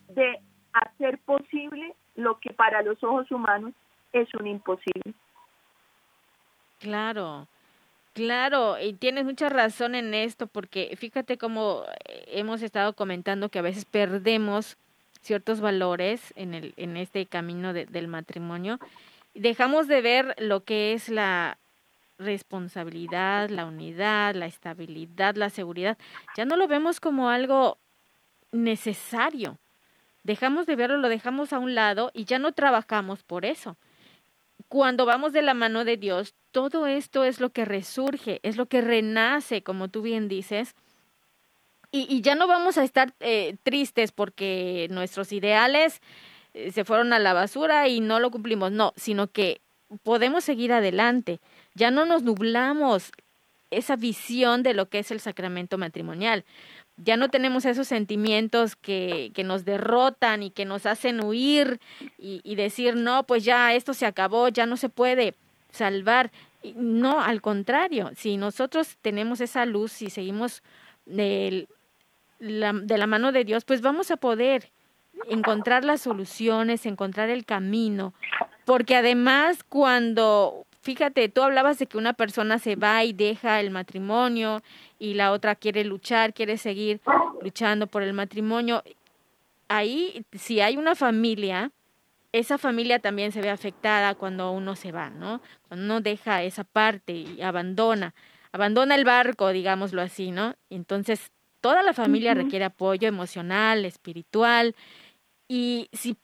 [0.08, 0.40] de
[0.72, 3.72] hacer posible lo que para los ojos humanos
[4.12, 5.14] es un imposible.
[6.78, 7.46] Claro,
[8.14, 13.58] claro, y tienes mucha razón en esto, porque fíjate cómo eh, hemos estado comentando que
[13.58, 14.76] a veces perdemos
[15.20, 18.78] ciertos valores en, el, en este camino del matrimonio
[19.34, 21.58] dejamos de ver lo que es la
[22.18, 25.96] responsabilidad, la unidad, la estabilidad, la seguridad.
[26.36, 27.78] Ya no lo vemos como algo
[28.52, 29.56] necesario.
[30.22, 33.76] Dejamos de verlo, lo dejamos a un lado y ya no trabajamos por eso.
[34.68, 38.66] Cuando vamos de la mano de Dios, todo esto es lo que resurge, es lo
[38.66, 40.74] que renace, como tú bien dices.
[41.92, 46.00] Y, ya no vamos a estar eh, tristes porque nuestros ideales
[46.54, 49.60] eh, se fueron a la basura y no lo cumplimos, no, sino que
[50.04, 51.40] podemos seguir adelante,
[51.74, 53.10] ya no nos nublamos
[53.70, 56.44] esa visión de lo que es el sacramento matrimonial.
[57.02, 61.80] Ya no tenemos esos sentimientos que, que nos derrotan y que nos hacen huir
[62.18, 65.34] y, y decir, no, pues ya esto se acabó, ya no se puede
[65.70, 66.30] salvar.
[66.76, 70.62] No, al contrario, si nosotros tenemos esa luz y seguimos
[71.06, 71.68] de
[72.38, 74.70] la, de la mano de Dios, pues vamos a poder
[75.28, 78.14] encontrar las soluciones, encontrar el camino,
[78.64, 83.70] porque además cuando, fíjate, tú hablabas de que una persona se va y deja el
[83.70, 84.62] matrimonio
[85.00, 87.00] y la otra quiere luchar, quiere seguir
[87.40, 88.84] luchando por el matrimonio,
[89.66, 91.72] ahí si hay una familia,
[92.32, 95.40] esa familia también se ve afectada cuando uno se va, ¿no?
[95.66, 98.14] Cuando uno deja esa parte y abandona,
[98.52, 100.54] abandona el barco, digámoslo así, ¿no?
[100.68, 104.76] Entonces, toda la familia requiere apoyo emocional, espiritual,
[105.48, 106.16] y si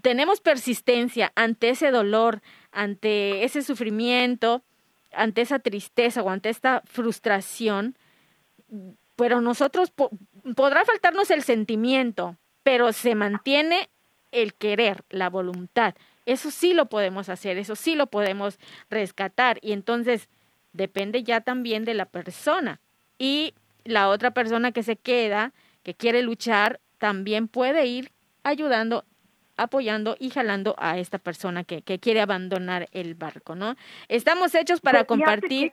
[0.00, 4.62] tenemos persistencia ante ese dolor, ante ese sufrimiento,
[5.12, 7.96] ante esa tristeza o ante esta frustración,
[9.16, 9.92] pero nosotros
[10.56, 13.90] podrá faltarnos el sentimiento, pero se mantiene
[14.32, 15.94] el querer, la voluntad.
[16.26, 20.28] Eso sí lo podemos hacer, eso sí lo podemos rescatar y entonces
[20.72, 22.80] depende ya también de la persona.
[23.18, 23.54] Y
[23.84, 25.52] la otra persona que se queda,
[25.82, 29.04] que quiere luchar, también puede ir ayudando,
[29.56, 33.76] apoyando y jalando a esta persona que, que quiere abandonar el barco, ¿no?
[34.08, 35.72] Estamos hechos para compartir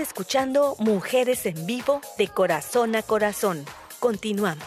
[0.00, 3.66] Escuchando Mujeres en Vivo de Corazón a Corazón.
[3.98, 4.64] Continuamos.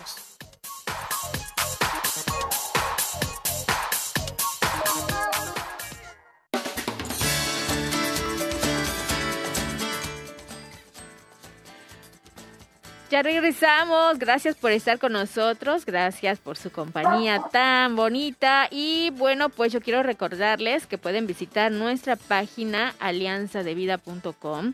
[13.09, 14.19] Ya regresamos.
[14.19, 15.85] Gracias por estar con nosotros.
[15.85, 18.67] Gracias por su compañía tan bonita.
[18.69, 24.73] Y bueno, pues yo quiero recordarles que pueden visitar nuestra página alianzadevida.com.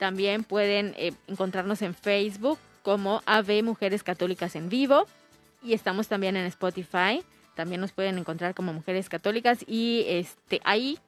[0.00, 5.06] También pueden eh, encontrarnos en Facebook como AV Mujeres Católicas en Vivo.
[5.62, 7.22] Y estamos también en Spotify.
[7.54, 9.58] También nos pueden encontrar como Mujeres Católicas.
[9.66, 10.98] Y este ahí,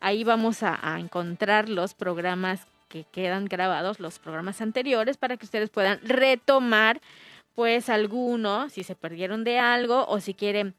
[0.00, 5.46] ahí vamos a, a encontrar los programas que quedan grabados los programas anteriores para que
[5.46, 7.00] ustedes puedan retomar
[7.54, 10.74] pues alguno, si se perdieron de algo o si quieren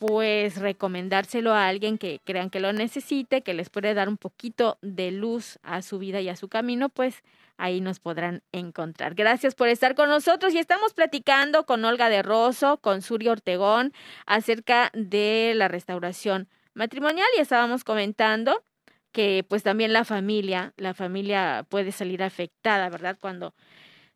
[0.00, 4.78] pues recomendárselo a alguien que crean que lo necesite, que les puede dar un poquito
[4.80, 7.22] de luz a su vida y a su camino, pues
[7.58, 9.14] ahí nos podrán encontrar.
[9.14, 13.92] Gracias por estar con nosotros y estamos platicando con Olga de Rosso, con Suri Ortegón
[14.24, 18.64] acerca de la restauración matrimonial y estábamos comentando
[19.12, 23.18] que pues también la familia, la familia puede salir afectada, ¿verdad?
[23.20, 23.52] Cuando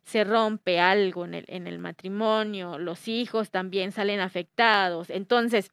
[0.05, 5.09] se rompe algo en el, en el matrimonio, los hijos también salen afectados.
[5.09, 5.71] Entonces,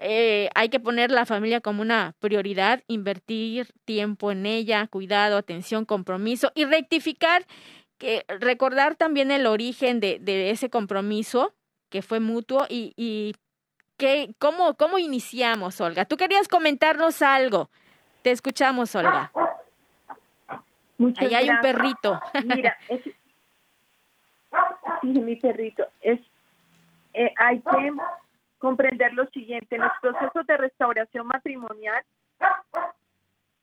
[0.00, 5.84] eh, hay que poner la familia como una prioridad, invertir tiempo en ella, cuidado, atención,
[5.84, 7.46] compromiso y rectificar,
[7.98, 11.54] que, recordar también el origen de, de ese compromiso
[11.90, 13.34] que fue mutuo y, y
[13.98, 16.06] que, cómo, cómo iniciamos, Olga.
[16.06, 17.70] Tú querías comentarnos algo.
[18.22, 19.30] Te escuchamos, Olga.
[21.18, 22.20] Ahí hay un perrito.
[22.44, 23.02] Mira, es,
[25.00, 25.86] sí, mi perrito.
[26.00, 26.20] Es,
[27.14, 27.92] eh, hay que
[28.58, 29.76] comprender lo siguiente.
[29.76, 32.02] En los procesos de restauración matrimonial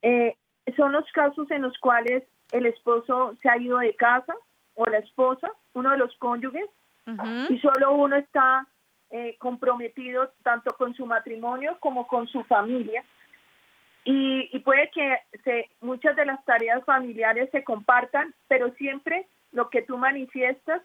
[0.02, 0.36] eh,
[0.76, 4.34] son los casos en los cuales el esposo se ha ido de casa
[4.74, 6.68] o la esposa, uno de los cónyuges,
[7.48, 8.66] y solo uno está
[9.10, 13.04] eh, comprometido tanto con su matrimonio como con su familia.
[14.04, 19.68] Y, y puede que se, muchas de las tareas familiares se compartan, pero siempre lo
[19.68, 20.82] que tú manifiestas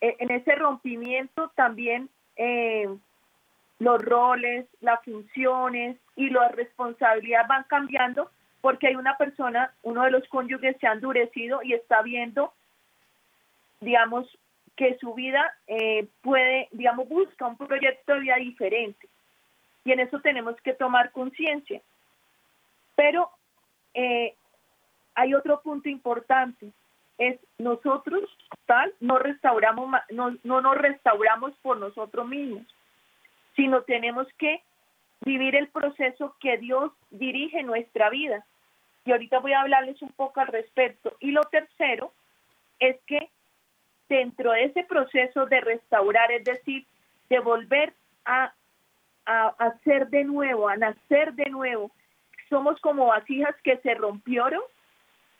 [0.00, 2.88] en ese rompimiento también eh,
[3.78, 8.30] los roles, las funciones y las responsabilidades van cambiando
[8.60, 12.52] porque hay una persona, uno de los cónyuges se ha endurecido y está viendo,
[13.80, 14.26] digamos,
[14.76, 19.08] que su vida eh, puede, digamos, busca un proyecto de vida diferente.
[19.84, 21.80] Y en eso tenemos que tomar conciencia.
[22.94, 23.30] Pero
[23.94, 24.34] eh,
[25.14, 26.72] hay otro punto importante,
[27.18, 28.22] es nosotros
[28.66, 32.64] tal no restauramos no, no nos restauramos por nosotros mismos
[33.58, 34.62] sino tenemos que
[35.22, 38.46] vivir el proceso que Dios dirige nuestra vida.
[39.04, 41.16] Y ahorita voy a hablarles un poco al respecto.
[41.18, 42.12] Y lo tercero
[42.78, 43.28] es que
[44.08, 46.86] dentro de ese proceso de restaurar es decir
[47.28, 47.92] de volver
[48.24, 48.52] a
[49.30, 51.90] a hacer de nuevo a nacer de nuevo
[52.48, 54.62] somos como vasijas que se rompieron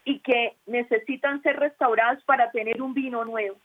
[0.08, 3.58] y que necesitan ser restauradas para tener un vino nuevo.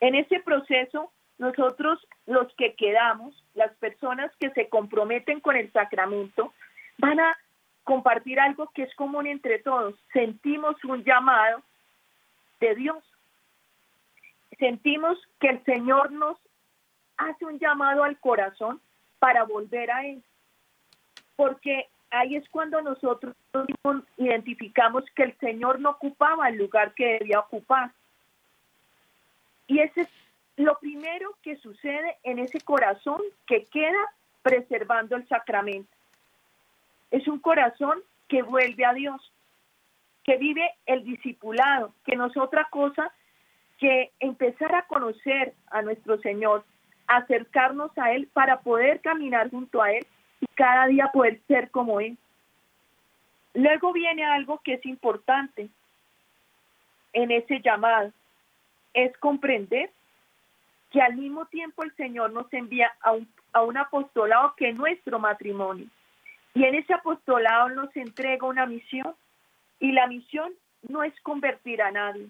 [0.00, 6.52] En ese proceso, nosotros los que quedamos, las personas que se comprometen con el sacramento,
[6.98, 7.38] van a
[7.84, 9.94] compartir algo que es común entre todos.
[10.12, 11.62] Sentimos un llamado
[12.60, 13.02] de Dios.
[14.58, 16.36] Sentimos que el Señor nos
[17.16, 18.78] hace un llamado al corazón
[19.18, 20.22] para volver a Él.
[21.34, 23.34] Porque ahí es cuando nosotros
[24.16, 27.90] identificamos que el Señor no ocupaba el lugar que debía ocupar.
[29.66, 30.08] Y ese es
[30.56, 33.98] lo primero que sucede en ese corazón que queda
[34.42, 35.90] preservando el sacramento.
[37.10, 39.32] Es un corazón que vuelve a Dios,
[40.24, 43.12] que vive el discipulado, que no es otra cosa
[43.78, 46.64] que empezar a conocer a nuestro Señor,
[47.06, 50.06] acercarnos a Él para poder caminar junto a Él
[50.40, 52.16] y cada día poder ser como Él.
[53.54, 55.68] Luego viene algo que es importante
[57.12, 58.12] en ese llamado,
[58.92, 59.90] es comprender
[60.90, 64.76] que al mismo tiempo el Señor nos envía a un, a un apostolado que es
[64.76, 65.86] nuestro matrimonio.
[66.54, 69.14] Y en ese apostolado nos entrega una misión
[69.80, 70.52] y la misión
[70.88, 72.28] no es convertir a nadie,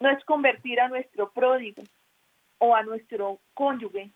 [0.00, 1.82] no es convertir a nuestro pródigo
[2.58, 4.10] o a nuestro cónyuge,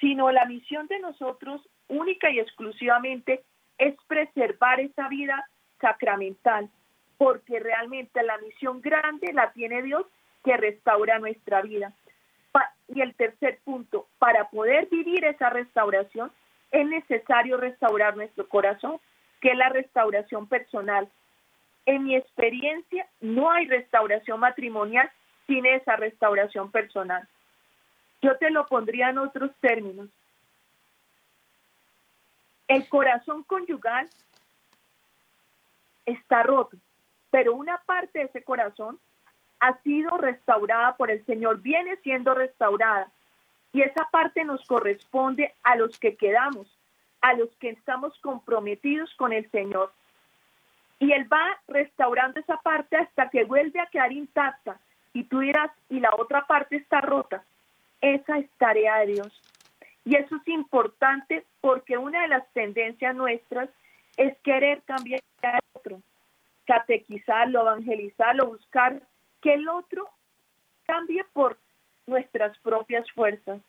[0.00, 3.42] sino la misión de nosotros única y exclusivamente
[3.78, 5.48] es preservar esa vida
[5.80, 6.68] sacramental,
[7.16, 10.04] porque realmente la misión grande la tiene Dios
[10.44, 11.92] que restaura nuestra vida.
[12.88, 16.32] Y el tercer punto, para poder vivir esa restauración,
[16.70, 18.98] es necesario restaurar nuestro corazón,
[19.40, 21.08] que es la restauración personal.
[21.86, 25.10] En mi experiencia, no hay restauración matrimonial
[25.46, 27.28] sin esa restauración personal.
[28.22, 30.08] Yo te lo pondría en otros términos.
[32.68, 34.08] El corazón conyugal
[36.04, 36.76] está roto,
[37.30, 38.98] pero una parte de ese corazón
[39.60, 43.10] ha sido restaurada por el Señor, viene siendo restaurada.
[43.72, 46.66] Y esa parte nos corresponde a los que quedamos,
[47.20, 49.92] a los que estamos comprometidos con el Señor.
[50.98, 54.78] Y Él va restaurando esa parte hasta que vuelve a quedar intacta.
[55.12, 57.42] Y tú dirás, y la otra parte está rota.
[58.00, 59.57] Esa es tarea de Dios.
[60.08, 63.68] Y eso es importante porque una de las tendencias nuestras
[64.16, 66.00] es querer cambiar al otro,
[66.66, 69.02] catequizarlo, evangelizarlo, buscar
[69.42, 70.08] que el otro
[70.86, 71.58] cambie por
[72.06, 73.60] nuestras propias fuerzas.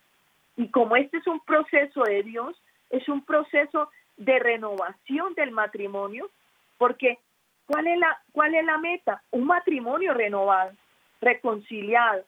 [0.56, 2.56] Y como este es un proceso de Dios,
[2.88, 6.30] es un proceso de renovación del matrimonio,
[6.78, 7.18] porque
[7.66, 9.22] ¿cuál es la, cuál es la meta?
[9.30, 10.72] Un matrimonio renovado,
[11.20, 12.24] reconciliado,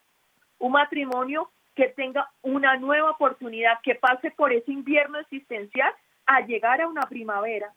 [0.58, 5.92] un matrimonio que tenga una nueva oportunidad, que pase por ese invierno existencial
[6.26, 7.72] a llegar a una primavera.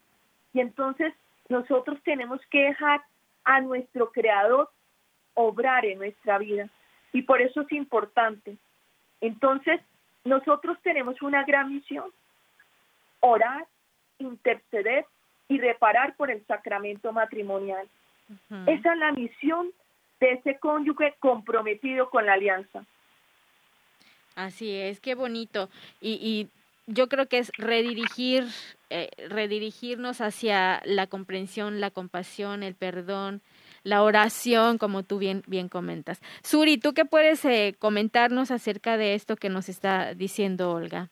[0.52, 1.14] Y entonces
[1.48, 3.02] nosotros tenemos que dejar
[3.44, 4.70] a nuestro creador
[5.34, 6.68] obrar en nuestra vida.
[7.12, 8.56] Y por eso es importante.
[9.20, 9.80] Entonces,
[10.24, 12.10] nosotros tenemos una gran misión,
[13.20, 13.66] orar,
[14.18, 15.06] interceder
[15.48, 17.88] y reparar por el sacramento matrimonial.
[18.66, 19.70] Esa es la misión
[20.20, 22.84] de ese cónyuge comprometido con la alianza.
[24.36, 25.68] Así es, qué bonito.
[26.00, 26.48] Y, y
[26.86, 28.44] yo creo que es redirigir,
[28.90, 33.40] eh, redirigirnos hacia la comprensión, la compasión, el perdón,
[33.82, 36.20] la oración, como tú bien, bien comentas.
[36.42, 41.08] Suri, ¿tú qué puedes eh, comentarnos acerca de esto que nos está diciendo Olga?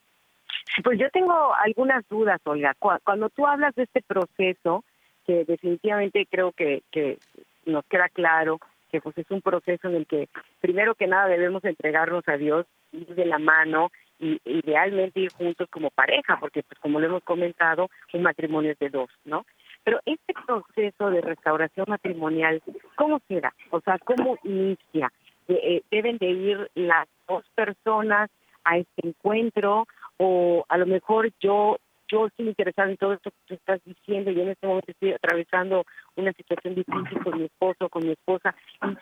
[0.83, 2.75] Pues yo tengo algunas dudas, Olga.
[2.79, 4.85] Cuando tú hablas de este proceso,
[5.27, 7.19] que definitivamente creo que, que
[7.65, 8.59] nos queda claro
[8.95, 10.29] que pues es un proceso en el que
[10.61, 13.91] primero que nada debemos entregarnos a Dios, ir de la mano
[14.21, 18.79] y idealmente ir juntos como pareja, porque pues como lo hemos comentado, un matrimonio es
[18.79, 19.47] de dos, ¿no?
[19.83, 22.63] Pero este proceso de restauración matrimonial,
[22.95, 23.53] ¿cómo será?
[23.71, 25.11] O sea, ¿cómo inicia?
[25.49, 28.31] Eh, ¿Deben de ir las dos personas
[28.63, 29.89] a este encuentro
[30.19, 31.79] o a lo mejor yo
[32.15, 35.13] yo estoy interesada en todo esto que tú estás diciendo y en este momento estoy
[35.13, 35.85] atravesando
[36.15, 38.55] una situación difícil con mi esposo, con mi esposa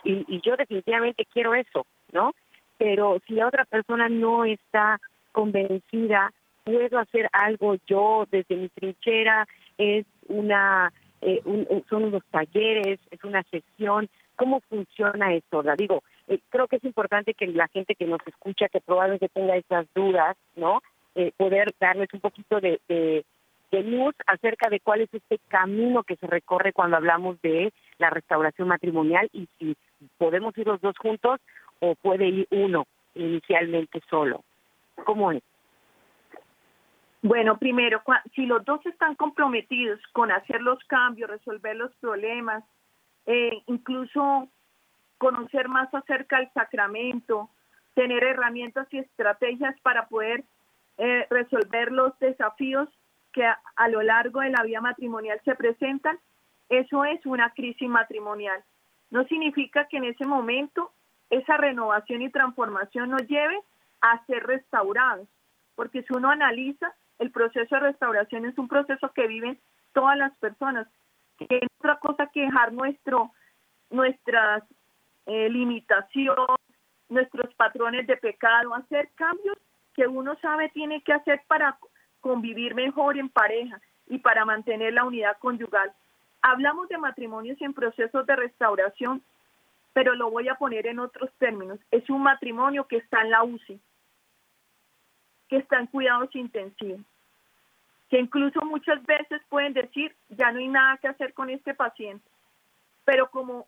[0.02, 2.32] y, y yo definitivamente quiero eso, ¿no?
[2.78, 4.98] Pero si la otra persona no está
[5.30, 6.32] convencida,
[6.64, 9.46] puedo hacer algo yo desde mi trinchera,
[9.76, 10.90] es una,
[11.20, 11.42] eh,
[11.90, 15.62] son unos talleres, es una sesión, ¿cómo funciona esto?
[15.62, 19.28] La digo, eh, creo que es importante que la gente que nos escucha, que probablemente
[19.28, 20.80] tenga esas dudas, ¿no?
[21.14, 23.24] Eh, poder darles un poquito de, de,
[23.82, 28.68] luz acerca de cuál es este camino que se recorre cuando hablamos de la restauración
[28.68, 29.76] matrimonial y si
[30.18, 31.40] podemos ir los dos juntos
[31.80, 34.44] o puede ir uno inicialmente solo.
[35.04, 35.42] ¿Cómo es?
[37.22, 38.02] Bueno, primero,
[38.34, 42.64] si los dos están comprometidos con hacer los cambios, resolver los problemas,
[43.26, 44.48] eh, incluso
[45.18, 47.48] conocer más acerca del sacramento,
[47.94, 50.44] tener herramientas y estrategias para poder
[50.98, 52.88] eh, resolver los desafíos
[53.32, 56.18] que a, lo largo de la vida matrimonial se presentan,
[56.68, 58.62] eso es una crisis matrimonial.
[59.10, 60.92] No significa que en ese momento
[61.30, 63.58] esa renovación y transformación nos lleve
[64.02, 65.28] a ser restaurados,
[65.74, 69.58] porque si uno analiza, el proceso de restauración es un proceso que viven
[69.94, 70.86] todas las personas,
[71.38, 73.32] que es otra cosa que dejar nuestro,
[73.90, 74.64] nuestras
[75.26, 76.56] eh, limitaciones,
[77.08, 79.56] nuestros patrones de pecado, hacer cambios
[79.94, 81.78] que uno sabe tiene que hacer para
[82.20, 85.92] convivir mejor en pareja y para mantener la unidad conyugal.
[86.40, 89.22] Hablamos de matrimonios en procesos de restauración,
[89.92, 91.78] pero lo voy a poner en otros términos.
[91.90, 93.80] Es un matrimonio que está en la UCI,
[95.48, 97.00] que está en cuidados intensivos,
[98.08, 102.28] que incluso muchas veces pueden decir, ya no hay nada que hacer con este paciente,
[103.04, 103.66] pero como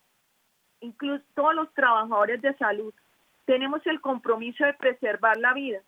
[0.81, 2.93] incluso todos los trabajadores de salud
[3.45, 5.81] tenemos el compromiso de preservar la vida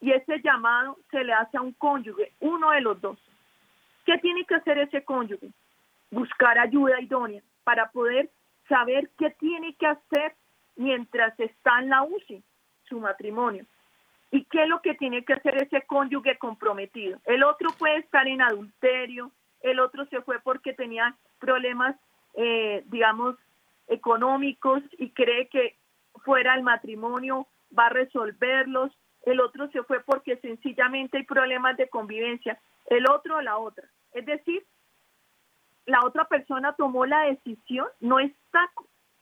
[0.00, 3.18] y ese llamado se le hace a un cónyuge, uno de los dos.
[4.06, 5.50] ¿Qué tiene que hacer ese cónyuge?
[6.10, 8.30] Buscar ayuda idónea para poder
[8.68, 10.34] saber qué tiene que hacer
[10.76, 12.42] mientras está en la UCI,
[12.88, 13.66] su matrimonio.
[14.30, 17.18] ¿Y qué es lo que tiene que hacer ese cónyuge comprometido?
[17.24, 19.30] El otro puede estar en adulterio,
[19.60, 21.96] el otro se fue porque tenía problemas,
[22.34, 23.36] eh, digamos,
[23.88, 25.76] económicos y cree que
[26.24, 27.46] fuera el matrimonio
[27.76, 28.92] va a resolverlos
[29.24, 33.86] el otro se fue porque sencillamente hay problemas de convivencia, el otro o la otra.
[34.12, 34.64] Es decir,
[35.86, 38.70] la otra persona tomó la decisión, no está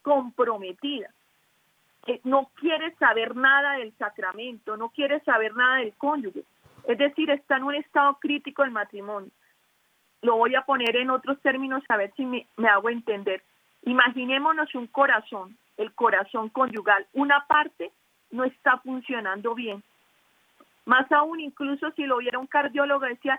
[0.02, 1.10] comprometida,
[2.06, 6.44] eh, no quiere saber nada del sacramento, no quiere saber nada del cónyuge.
[6.86, 9.30] Es decir, está en un estado crítico el matrimonio.
[10.22, 13.42] Lo voy a poner en otros términos a ver si me, me hago entender.
[13.82, 17.06] Imaginémonos un corazón, el corazón conyugal.
[17.12, 17.92] Una parte
[18.30, 19.82] no está funcionando bien.
[20.88, 23.38] Más aún, incluso si lo viera un cardiólogo, decía,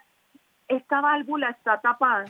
[0.67, 2.25] esta válvula está tapada.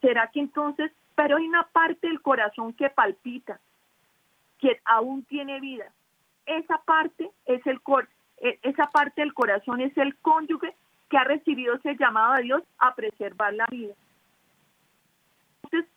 [0.00, 3.60] ¿Será que entonces, pero hay una parte del corazón que palpita,
[4.58, 5.84] que aún tiene vida?
[6.46, 7.80] Esa parte es el
[8.38, 10.74] e, esa parte del corazón es el cónyuge
[11.08, 13.94] que ha recibido ese llamado de Dios a preservar la vida.
[15.62, 15.88] Entonces,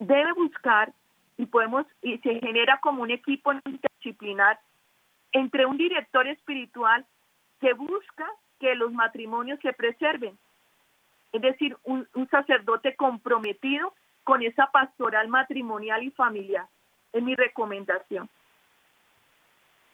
[0.00, 0.92] debe buscar
[1.38, 4.58] y podemos y se genera como un equipo interdisciplinar
[5.30, 7.06] entre un director espiritual
[7.62, 8.26] que busca
[8.58, 10.36] que los matrimonios se preserven,
[11.32, 13.94] es decir, un, sacerdote comprometido
[14.24, 16.66] con esa pastoral matrimonial y familiar.
[17.12, 18.28] Es mi recomendación.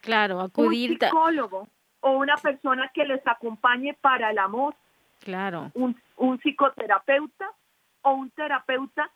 [0.00, 0.92] Claro, acudir.
[0.92, 1.68] Un psicólogo
[2.00, 4.74] o una persona que les acompañe para el amor.
[5.20, 5.70] Claro.
[5.74, 7.50] Un, un psicoterapeuta
[8.02, 9.10] o un terapeuta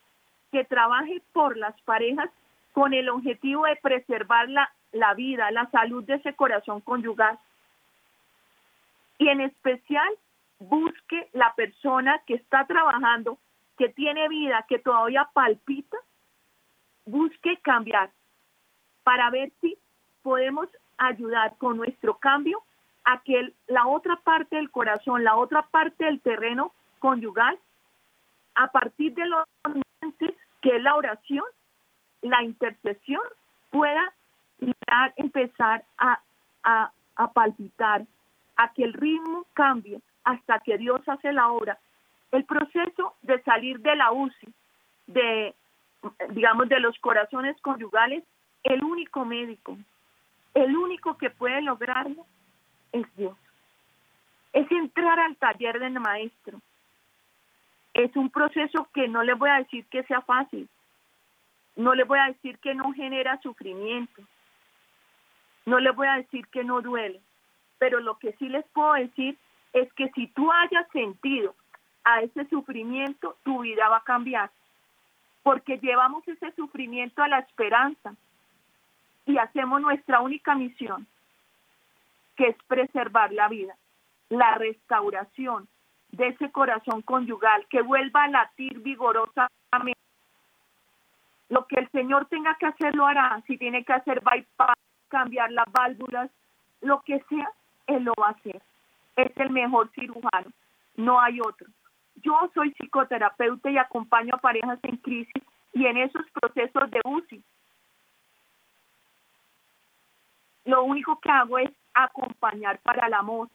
[0.50, 2.28] que trabaje por las parejas
[2.72, 7.38] con el objetivo de preservar la, la vida, la salud de ese corazón conyugal.
[9.18, 10.08] Y en especial,
[10.58, 13.38] busque la persona que está trabajando,
[13.76, 15.96] que tiene vida, que todavía palpita,
[17.04, 18.10] busque cambiar
[19.02, 19.76] para ver si
[20.22, 22.62] podemos ayudar con nuestro cambio
[23.04, 27.58] a que la otra parte del corazón, la otra parte del terreno conyugal,
[28.54, 29.44] a partir de los
[30.60, 31.44] que es la oración,
[32.20, 33.22] la intercesión,
[33.70, 34.12] pueda
[35.16, 36.20] empezar a,
[36.62, 38.06] a, palpitar,
[38.56, 41.78] a que el ritmo cambie hasta que Dios hace la obra.
[42.30, 44.48] El proceso de salir de la UCI,
[45.06, 45.54] de
[46.30, 48.24] digamos, de los corazones conyugales,
[48.64, 49.76] el único médico,
[50.54, 52.26] el único que puede lograrlo
[52.92, 53.36] es Dios.
[54.52, 56.60] Es entrar al taller del maestro.
[57.94, 60.68] Es un proceso que no le voy a decir que sea fácil.
[61.76, 64.22] No le voy a decir que no genera sufrimiento.
[65.64, 67.20] No le voy a decir que no duele.
[67.82, 69.36] Pero lo que sí les puedo decir
[69.72, 71.52] es que si tú hayas sentido
[72.04, 74.52] a ese sufrimiento, tu vida va a cambiar.
[75.42, 78.14] Porque llevamos ese sufrimiento a la esperanza
[79.26, 81.08] y hacemos nuestra única misión,
[82.36, 83.74] que es preservar la vida,
[84.28, 85.66] la restauración
[86.12, 89.98] de ese corazón conyugal, que vuelva a latir vigorosamente.
[91.48, 94.78] Lo que el Señor tenga que hacer lo hará, si tiene que hacer bypass,
[95.08, 96.30] cambiar las válvulas,
[96.80, 97.50] lo que sea,
[97.86, 98.62] Él lo va a hacer.
[99.16, 100.50] Es el mejor cirujano,
[100.96, 101.66] no hay otro.
[102.16, 107.42] Yo soy psicoterapeuta y acompaño a parejas en crisis y en esos procesos de UCI.
[110.64, 113.48] Lo único que hago es acompañar para el amor,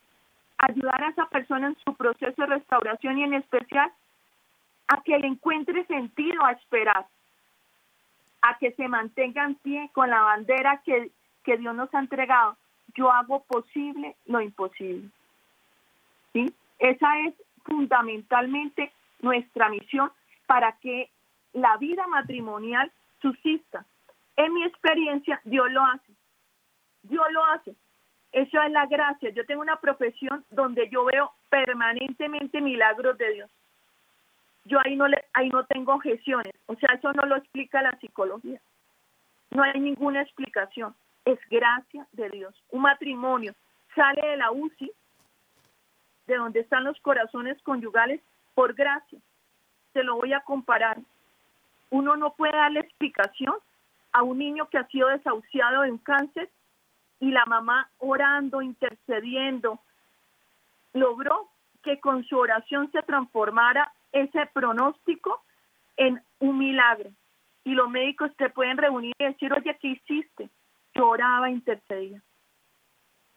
[0.57, 3.91] ayudar a esa persona en su proceso de restauración y en especial
[4.88, 7.05] a que le encuentre sentido a esperar,
[8.41, 11.11] a que se mantenga en pie con la bandera que,
[11.43, 12.57] que Dios nos ha entregado.
[12.97, 15.09] Yo hago posible lo imposible.
[16.33, 16.53] ¿Sí?
[16.79, 17.33] Esa es
[17.63, 18.91] fundamentalmente
[19.21, 20.11] nuestra misión
[20.47, 21.09] para que
[21.53, 22.91] la vida matrimonial
[23.21, 23.85] subsista.
[24.35, 26.11] En mi experiencia, Dios lo hace.
[27.03, 27.75] Dios lo hace.
[28.31, 29.29] Eso es la gracia.
[29.29, 33.51] Yo tengo una profesión donde yo veo permanentemente milagros de Dios.
[34.65, 36.53] Yo ahí no le, ahí no tengo objeciones.
[36.65, 38.59] O sea, eso no lo explica la psicología.
[39.51, 40.93] No hay ninguna explicación.
[41.28, 42.55] Es gracia de Dios.
[42.69, 43.53] Un matrimonio
[43.93, 44.89] sale de la UCI
[46.25, 48.21] de donde están los corazones conyugales
[48.53, 49.19] por gracia.
[49.91, 50.99] Se lo voy a comparar.
[51.89, 53.55] Uno no puede darle explicación
[54.13, 56.49] a un niño que ha sido desahuciado de un cáncer
[57.19, 59.82] y la mamá orando, intercediendo,
[60.93, 61.49] logró
[61.84, 65.43] que con su oración se transformara ese pronóstico
[65.97, 67.09] en un milagro.
[67.65, 70.49] Y los médicos te pueden reunir y decir, oye, ¿qué hiciste?
[70.97, 72.21] Yo oraba, intercedía.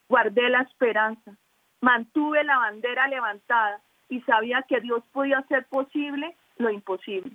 [0.09, 1.37] Guardé la esperanza
[1.81, 7.33] mantuve la bandera levantada y sabía que Dios podía hacer posible lo imposible.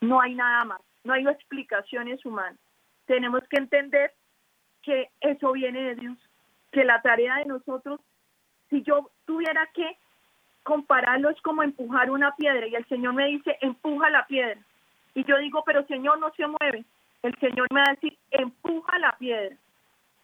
[0.00, 2.58] No hay nada más, no hay explicaciones humanas.
[3.06, 4.12] Tenemos que entender
[4.82, 6.18] que eso viene de Dios,
[6.70, 8.00] que la tarea de nosotros,
[8.68, 9.96] si yo tuviera que
[10.64, 14.60] compararlo, es como empujar una piedra y el Señor me dice, empuja la piedra.
[15.14, 16.84] Y yo digo, pero Señor no se mueve.
[17.22, 17.90] El Señor me va
[18.32, 19.56] empuja la piedra.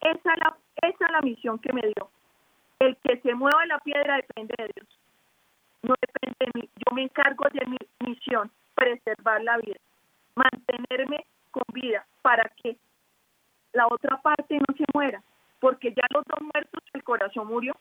[0.00, 2.10] Esa es la, esa es la misión que me dio.
[2.78, 4.88] El que se mueva la piedra depende de Dios.
[5.82, 6.68] No depende de mí.
[6.76, 9.78] Yo me encargo de mi misión, preservar la vida,
[10.34, 12.76] mantenerme con vida para que
[13.72, 15.22] la otra parte no se muera,
[15.60, 17.76] porque ya los dos muertos el corazón murió.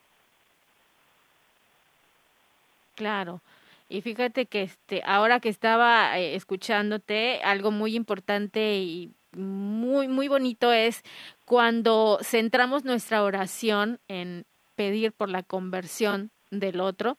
[2.95, 3.41] Claro.
[3.89, 10.27] Y fíjate que este ahora que estaba eh, escuchándote, algo muy importante y muy muy
[10.27, 11.03] bonito es
[11.45, 17.17] cuando centramos nuestra oración en pedir por la conversión del otro.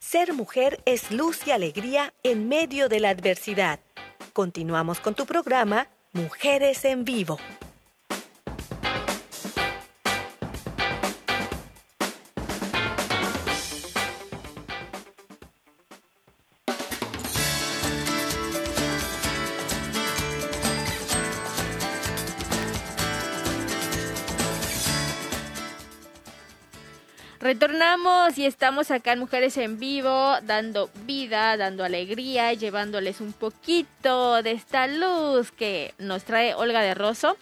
[0.00, 3.78] Ser mujer es luz y alegría en medio de la adversidad.
[4.32, 7.38] Continuamos con tu programa Mujeres en Vivo.
[27.54, 34.42] Retornamos y estamos acá en Mujeres en Vivo, dando vida, dando alegría, llevándoles un poquito
[34.42, 37.36] de esta luz que nos trae Olga de Rosso,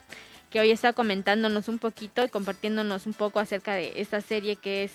[0.50, 4.84] que hoy está comentándonos un poquito y compartiéndonos un poco acerca de esta serie que
[4.84, 4.92] es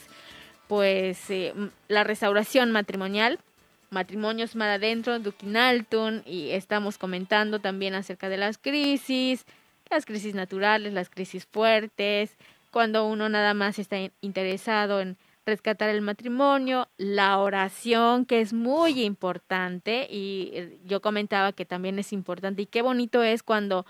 [0.67, 1.51] pues eh,
[1.87, 3.39] la restauración matrimonial
[3.89, 9.45] matrimonios mar adentro, Dukinaltun, y estamos comentando también acerca de las crisis,
[9.89, 12.37] las crisis naturales, las crisis fuertes,
[12.71, 19.01] cuando uno nada más está interesado en rescatar el matrimonio, la oración, que es muy
[19.01, 23.85] importante, y eh, yo comentaba que también es importante, y qué bonito es cuando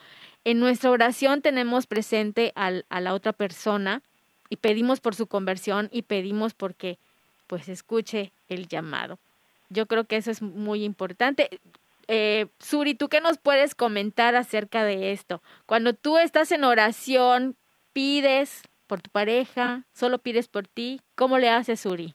[0.46, 4.02] en nuestra oración tenemos presente al, a la otra persona
[4.50, 7.00] y pedimos por su conversión y pedimos porque
[7.48, 9.20] pues escuche el llamado.
[9.70, 11.60] Yo creo que eso es muy importante.
[12.08, 15.42] Eh, Suri, ¿tú qué nos puedes comentar acerca de esto?
[15.66, 17.56] Cuando tú estás en oración,
[17.98, 22.14] pides por tu pareja, solo pides por ti, ¿cómo le haces, Suri?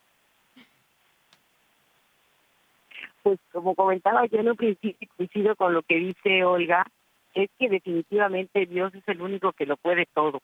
[3.24, 6.86] Pues como comentaba yo en un principio, coincido con lo que dice Olga,
[7.34, 10.40] es que definitivamente Dios es el único que lo puede todo.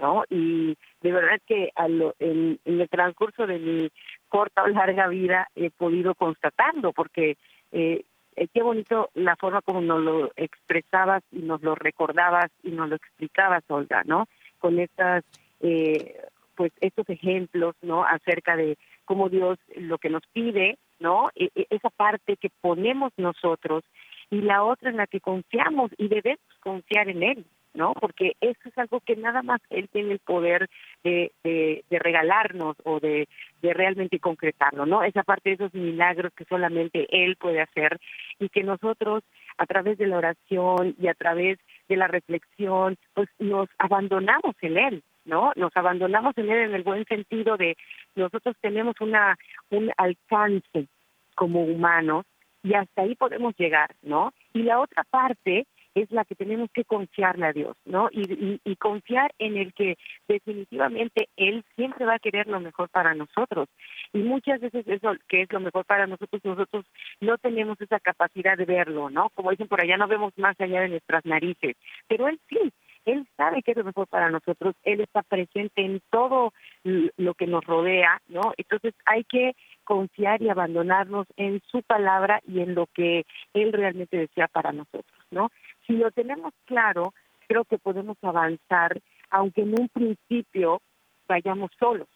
[0.00, 0.24] ¿no?
[0.30, 1.70] Y de verdad que
[2.18, 3.90] en, el transcurso de mi
[4.28, 7.36] corta o larga vida he podido constatarlo, porque
[7.70, 8.02] eh,
[8.34, 12.88] eh, qué bonito la forma como nos lo expresabas y nos lo recordabas y nos
[12.88, 14.26] lo explicabas, Olga, ¿no?
[14.58, 15.24] Con estas,
[15.60, 16.16] eh,
[16.54, 18.04] pues estos ejemplos, ¿no?
[18.04, 21.28] Acerca de cómo Dios lo que nos pide, ¿no?
[21.34, 23.84] E, e, esa parte que ponemos nosotros
[24.30, 27.46] y la otra en la que confiamos y debemos confiar en Él,
[27.76, 27.92] ¿no?
[27.94, 30.68] Porque eso es algo que nada más él tiene el poder
[31.04, 33.28] de, de, regalarnos o de,
[33.62, 35.02] realmente concretarlo, ¿no?
[35.02, 37.98] Esa parte de esos milagros que solamente él puede hacer
[38.38, 39.22] y que nosotros
[39.58, 41.58] a través de la oración y a través
[41.88, 45.52] de la reflexión, pues nos abandonamos en él, ¿no?
[45.56, 47.76] Nos abandonamos en él en el buen sentido de
[48.14, 49.36] nosotros tenemos una
[49.70, 50.88] un alcance
[51.34, 52.24] como humanos
[52.62, 54.32] y hasta ahí podemos llegar, ¿no?
[54.52, 55.66] Y la otra parte
[55.96, 58.08] es la que tenemos que confiarle a Dios, ¿no?
[58.12, 59.96] Y, confiar en el que
[60.28, 63.68] definitivamente Él siempre va a querer lo mejor para nosotros.
[64.12, 66.84] Y muchas veces eso que es lo mejor para nosotros, nosotros
[67.20, 69.30] no tenemos esa capacidad de verlo, ¿no?
[69.30, 71.76] Como dicen por allá, no vemos más allá de nuestras narices,
[72.06, 72.72] pero Él sí,
[73.06, 77.46] él sabe qué es lo mejor para nosotros, Él está presente en todo lo que
[77.46, 78.52] nos rodea, ¿no?
[78.56, 83.24] Entonces hay que confiar y abandonarnos en su palabra y en lo que
[83.54, 85.50] Él realmente desea para nosotros, ¿no?
[85.86, 87.12] Si lo tenemos claro,
[87.46, 89.00] creo que podemos avanzar,
[89.30, 90.80] aunque en un principio
[91.28, 92.08] vayamos solos.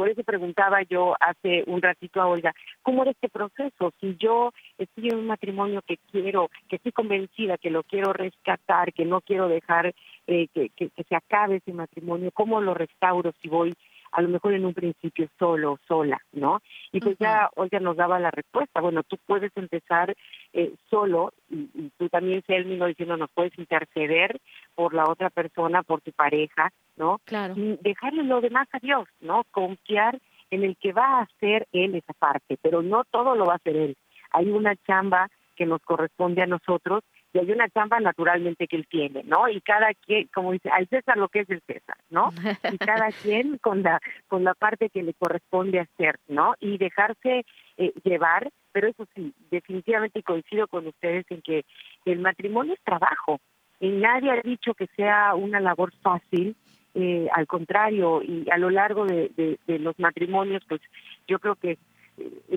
[0.00, 3.92] Por eso preguntaba yo hace un ratito a Olga, ¿cómo era este proceso?
[4.00, 8.94] Si yo estoy en un matrimonio que quiero, que estoy convencida que lo quiero rescatar,
[8.94, 9.94] que no quiero dejar
[10.26, 13.74] eh, que, que, se acabe ese matrimonio, ¿cómo lo restauro si voy
[14.12, 16.60] a lo mejor en un principio solo, sola, ¿no?
[16.92, 20.14] Y pues ya Olga nos daba la respuesta, bueno, tú puedes empezar
[20.52, 24.40] eh, solo y, tú también, Selmi, diciendo, nos puedes interceder
[24.74, 27.20] por la otra persona, por tu pareja, ¿no?
[27.24, 27.54] Claro.
[27.56, 29.44] Y dejarle lo demás a Dios, ¿no?
[29.50, 30.18] Confiar
[30.50, 33.56] en el que va a hacer Él esa parte, pero no todo lo va a
[33.56, 33.96] hacer Él.
[34.32, 38.86] Hay una chamba que nos corresponde a nosotros y hay una chamba naturalmente que él
[38.88, 39.48] tiene, ¿no?
[39.48, 42.30] Y cada quien, como dice, al César lo que es el César, ¿no?
[42.72, 46.54] Y cada quien con la con la parte que le corresponde hacer, ¿no?
[46.60, 47.44] Y dejarse
[47.76, 51.64] eh, llevar, pero eso sí, definitivamente coincido con ustedes en que
[52.04, 53.40] el matrimonio es trabajo.
[53.78, 56.56] Y nadie ha dicho que sea una labor fácil,
[56.94, 60.80] eh, al contrario, y a lo largo de, de, de los matrimonios, pues
[61.28, 61.78] yo creo que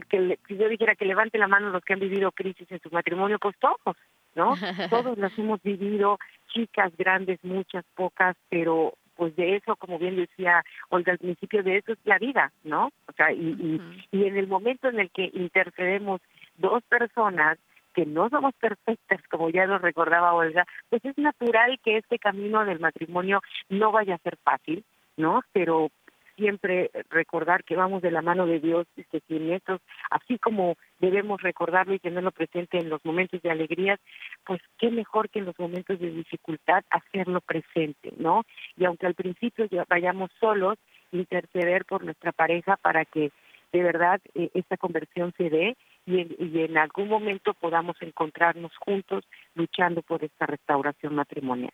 [0.09, 2.89] que si yo dijera que levante la mano los que han vivido crisis en su
[2.89, 3.95] matrimonio, pues todos,
[4.35, 4.53] ¿no?
[4.89, 6.19] Todos las hemos vivido,
[6.53, 11.77] chicas, grandes, muchas, pocas, pero pues de eso, como bien decía Olga al principio, de
[11.77, 12.87] eso es la vida, ¿no?
[13.07, 13.79] O sea, y,
[14.11, 16.19] y, en el momento en el que intercedemos
[16.57, 17.59] dos personas
[17.93, 22.65] que no somos perfectas, como ya nos recordaba Olga, pues es natural que este camino
[22.65, 24.83] del matrimonio no vaya a ser fácil,
[25.15, 25.41] ¿no?
[25.51, 25.89] Pero
[26.35, 30.75] siempre recordar que vamos de la mano de Dios que si en estos, así como
[30.99, 33.97] debemos recordarlo y tenerlo presente en los momentos de alegría,
[34.45, 38.43] pues qué mejor que en los momentos de dificultad hacerlo presente, ¿no?
[38.77, 40.77] Y aunque al principio ya vayamos solos,
[41.11, 43.31] interceder por nuestra pareja para que
[43.71, 49.23] de verdad eh, esta conversión se dé y en algún momento podamos encontrarnos juntos
[49.55, 51.71] luchando por esta restauración matrimonial.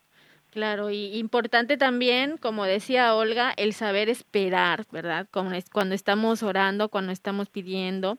[0.52, 5.28] Claro, y importante también, como decía Olga, el saber esperar, ¿verdad?
[5.32, 8.18] Cuando estamos orando, cuando estamos pidiendo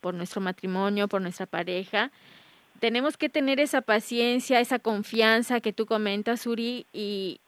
[0.00, 2.12] por nuestro matrimonio, por nuestra pareja,
[2.78, 7.40] tenemos que tener esa paciencia, esa confianza que tú comentas, Uri, y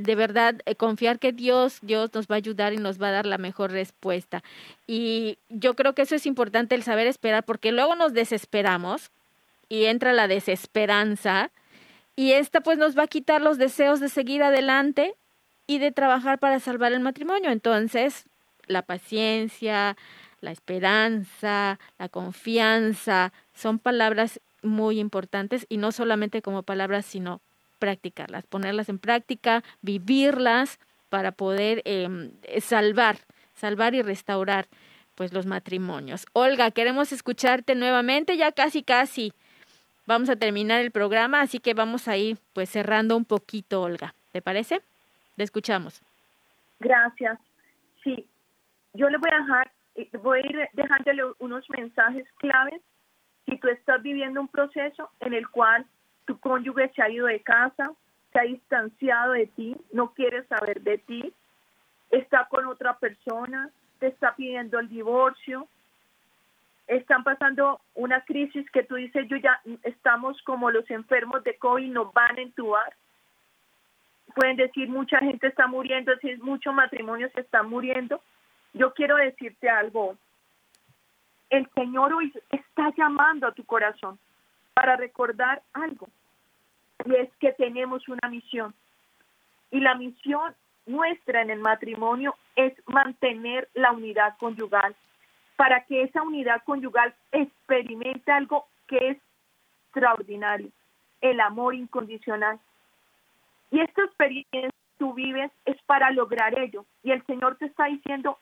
[0.00, 3.12] de verdad eh, confiar que Dios, Dios nos va a ayudar y nos va a
[3.12, 4.42] dar la mejor respuesta.
[4.88, 9.10] Y yo creo que eso es importante el saber esperar porque luego nos desesperamos
[9.68, 11.50] y entra la desesperanza
[12.16, 15.14] y esta pues nos va a quitar los deseos de seguir adelante
[15.66, 17.50] y de trabajar para salvar el matrimonio.
[17.50, 18.24] Entonces,
[18.66, 19.96] la paciencia,
[20.40, 27.40] la esperanza, la confianza, son palabras muy importantes y no solamente como palabras, sino
[27.78, 33.18] practicarlas, ponerlas en práctica, vivirlas para poder em, salvar,
[33.54, 34.68] salvar y restaurar
[35.14, 36.26] pues los matrimonios.
[36.32, 39.32] Olga, queremos escucharte nuevamente, ya casi casi
[40.06, 44.14] vamos a terminar el programa, así que vamos a ir pues cerrando un poquito, Olga.
[44.32, 44.80] ¿Te parece?
[45.36, 46.02] Le escuchamos.
[46.80, 47.38] Gracias.
[48.02, 48.26] Sí,
[48.94, 52.80] yo le voy a dejar, eh, voy a ir dejándole unos mensajes claves
[53.46, 55.86] si tú estás viviendo un proceso en el cual
[56.24, 57.92] tu cónyuge se ha ido de casa,
[58.32, 61.32] se ha distanciado de ti, no quiere saber de ti,
[62.10, 65.68] está con otra persona, te está pidiendo el divorcio,
[66.96, 71.90] están pasando una crisis que tú dices, yo ya estamos como los enfermos de COVID,
[71.90, 72.94] nos van a entubar.
[74.34, 78.20] Pueden decir, mucha gente está muriendo, decir, muchos matrimonios se están muriendo.
[78.72, 80.16] Yo quiero decirte algo.
[81.50, 84.18] El Señor hoy está llamando a tu corazón
[84.74, 86.08] para recordar algo.
[87.04, 88.74] Y es que tenemos una misión.
[89.70, 90.54] Y la misión
[90.86, 94.94] nuestra en el matrimonio es mantener la unidad conyugal
[95.62, 99.18] para que esa unidad conyugal experimente algo que es
[99.84, 100.72] extraordinario,
[101.20, 102.58] el amor incondicional.
[103.70, 106.84] Y esta experiencia que tú vives es para lograr ello.
[107.04, 108.40] Y el Señor te está diciendo,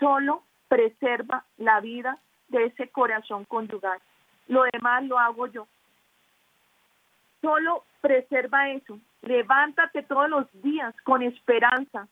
[0.00, 2.18] solo preserva la vida
[2.48, 4.00] de ese corazón conyugal.
[4.48, 5.68] Lo demás lo hago yo.
[7.40, 8.98] Solo preserva eso.
[9.22, 12.08] Levántate todos los días con esperanza.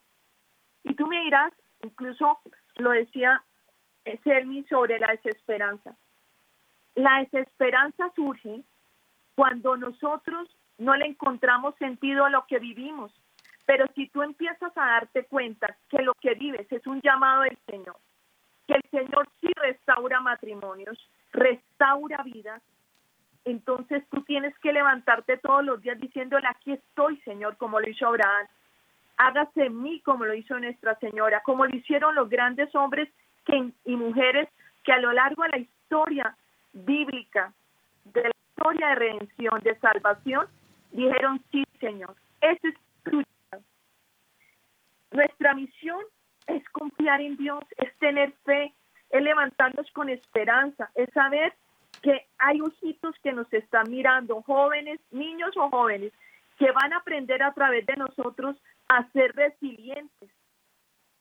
[0.85, 1.53] Y tú me dirás,
[1.83, 2.39] incluso
[2.77, 3.43] lo decía
[4.23, 5.97] Selmi sobre la desesperanza.
[6.95, 8.63] La desesperanza surge
[9.35, 10.49] cuando nosotros
[10.79, 13.13] no le encontramos sentido a lo que vivimos.
[13.67, 17.59] Pero si tú empiezas a darte cuenta que lo que vives es un llamado del
[17.67, 17.97] Señor,
[18.67, 20.99] que el Señor sí restaura matrimonios,
[21.33, 22.63] restaura vidas,
[23.45, 28.07] entonces tú tienes que levantarte todos los días diciéndole, aquí estoy, Señor, como lo hizo
[28.07, 28.47] Abraham.
[29.17, 33.09] Hágase en mí como lo hizo Nuestra Señora, como lo hicieron los grandes hombres
[33.45, 34.49] que, y mujeres
[34.83, 36.37] que a lo largo de la historia
[36.73, 37.53] bíblica,
[38.05, 40.47] de la historia de redención, de salvación,
[40.91, 42.75] dijeron, sí, Señor, ese es
[43.05, 43.23] tu
[45.11, 46.01] Nuestra misión
[46.47, 48.75] es confiar en Dios, es tener fe,
[49.11, 51.55] es levantarnos con esperanza, es saber
[52.03, 56.13] que hay ojitos que nos están mirando, jóvenes, niños o jóvenes,
[56.59, 58.57] que van a aprender a través de nosotros
[58.89, 60.31] a ser resilientes,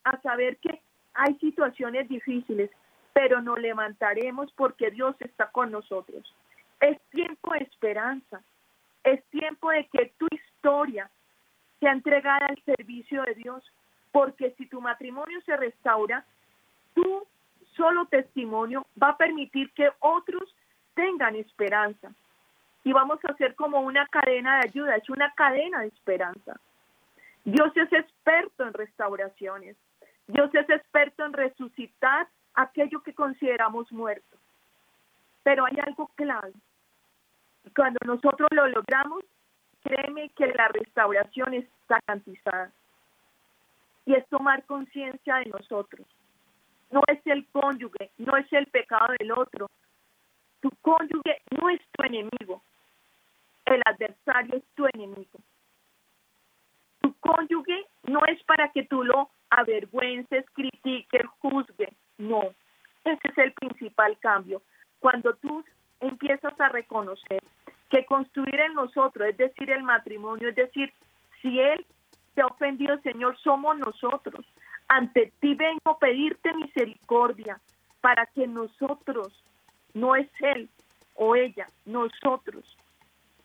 [0.04, 0.82] a saber que
[1.14, 2.70] hay situaciones difíciles,
[3.14, 6.24] pero nos levantaremos porque Dios está con nosotros.
[6.80, 8.42] Es tiempo de esperanza,
[9.04, 11.10] es tiempo de que tu historia
[11.80, 13.64] sea entregada al servicio de Dios,
[14.12, 16.26] porque si tu matrimonio se restaura,
[16.94, 17.28] tu
[17.76, 20.56] solo testimonio va a permitir que otros
[20.94, 22.12] tengan esperanza.
[22.84, 26.60] Y vamos a hacer como una cadena de ayuda, es una cadena de esperanza.
[27.46, 29.76] Dios es experto en restauraciones.
[30.28, 34.38] Dios es experto en resucitar aquello que consideramos muerto.
[35.44, 36.54] Pero hay algo clave.
[37.76, 39.24] Cuando nosotros lo logramos,
[39.84, 42.72] créeme que la restauración está garantizada.
[44.06, 46.08] Y es tomar conciencia de nosotros.
[46.92, 49.70] No es el cónyuge, no es el pecado del otro,
[50.64, 52.64] tu cónyuge no es tu enemigo.
[53.66, 55.40] El adversario es tu enemigo.
[57.02, 61.94] Tu cónyuge no es para que tú lo avergüences, critiques, juzgues.
[62.18, 62.42] No.
[63.04, 64.62] Ese es el principal cambio.
[65.00, 65.64] Cuando tú
[66.00, 67.42] empiezas a reconocer
[67.90, 70.92] que construir en nosotros, es decir, el matrimonio, es decir,
[71.42, 71.86] si Él
[72.34, 74.46] te ha ofendido, Señor, somos nosotros.
[74.88, 77.60] Ante ti vengo a pedirte misericordia
[78.02, 79.32] para que nosotros
[79.94, 80.70] no es él
[81.16, 82.66] o ella, nosotros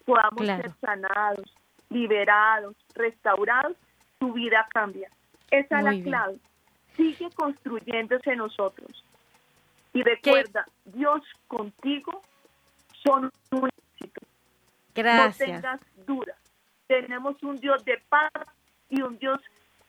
[0.05, 1.55] podamos ser sanados,
[1.91, 3.77] liberados, restaurados,
[4.19, 5.11] tu vida cambia.
[5.51, 6.39] Esa es la clave.
[6.97, 9.05] Sigue construyéndose nosotros.
[9.93, 12.23] Y recuerda, Dios contigo
[13.05, 14.21] son un éxito.
[14.95, 15.49] Gracias.
[15.49, 16.37] No tengas dudas.
[16.87, 18.31] Tenemos un Dios de paz
[18.89, 19.41] y un Dios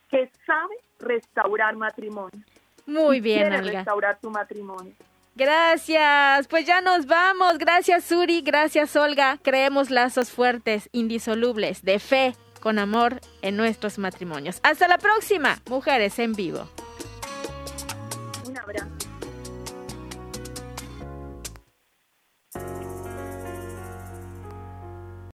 [0.09, 2.43] que sabe restaurar matrimonio.
[2.85, 4.93] Muy bien, quiere restaurar tu matrimonio.
[5.35, 7.59] Gracias, pues ya nos vamos.
[7.59, 9.37] Gracias Suri, gracias Olga.
[9.41, 14.59] Creemos lazos fuertes, indisolubles, de fe, con amor en nuestros matrimonios.
[14.63, 16.67] Hasta la próxima, mujeres en vivo.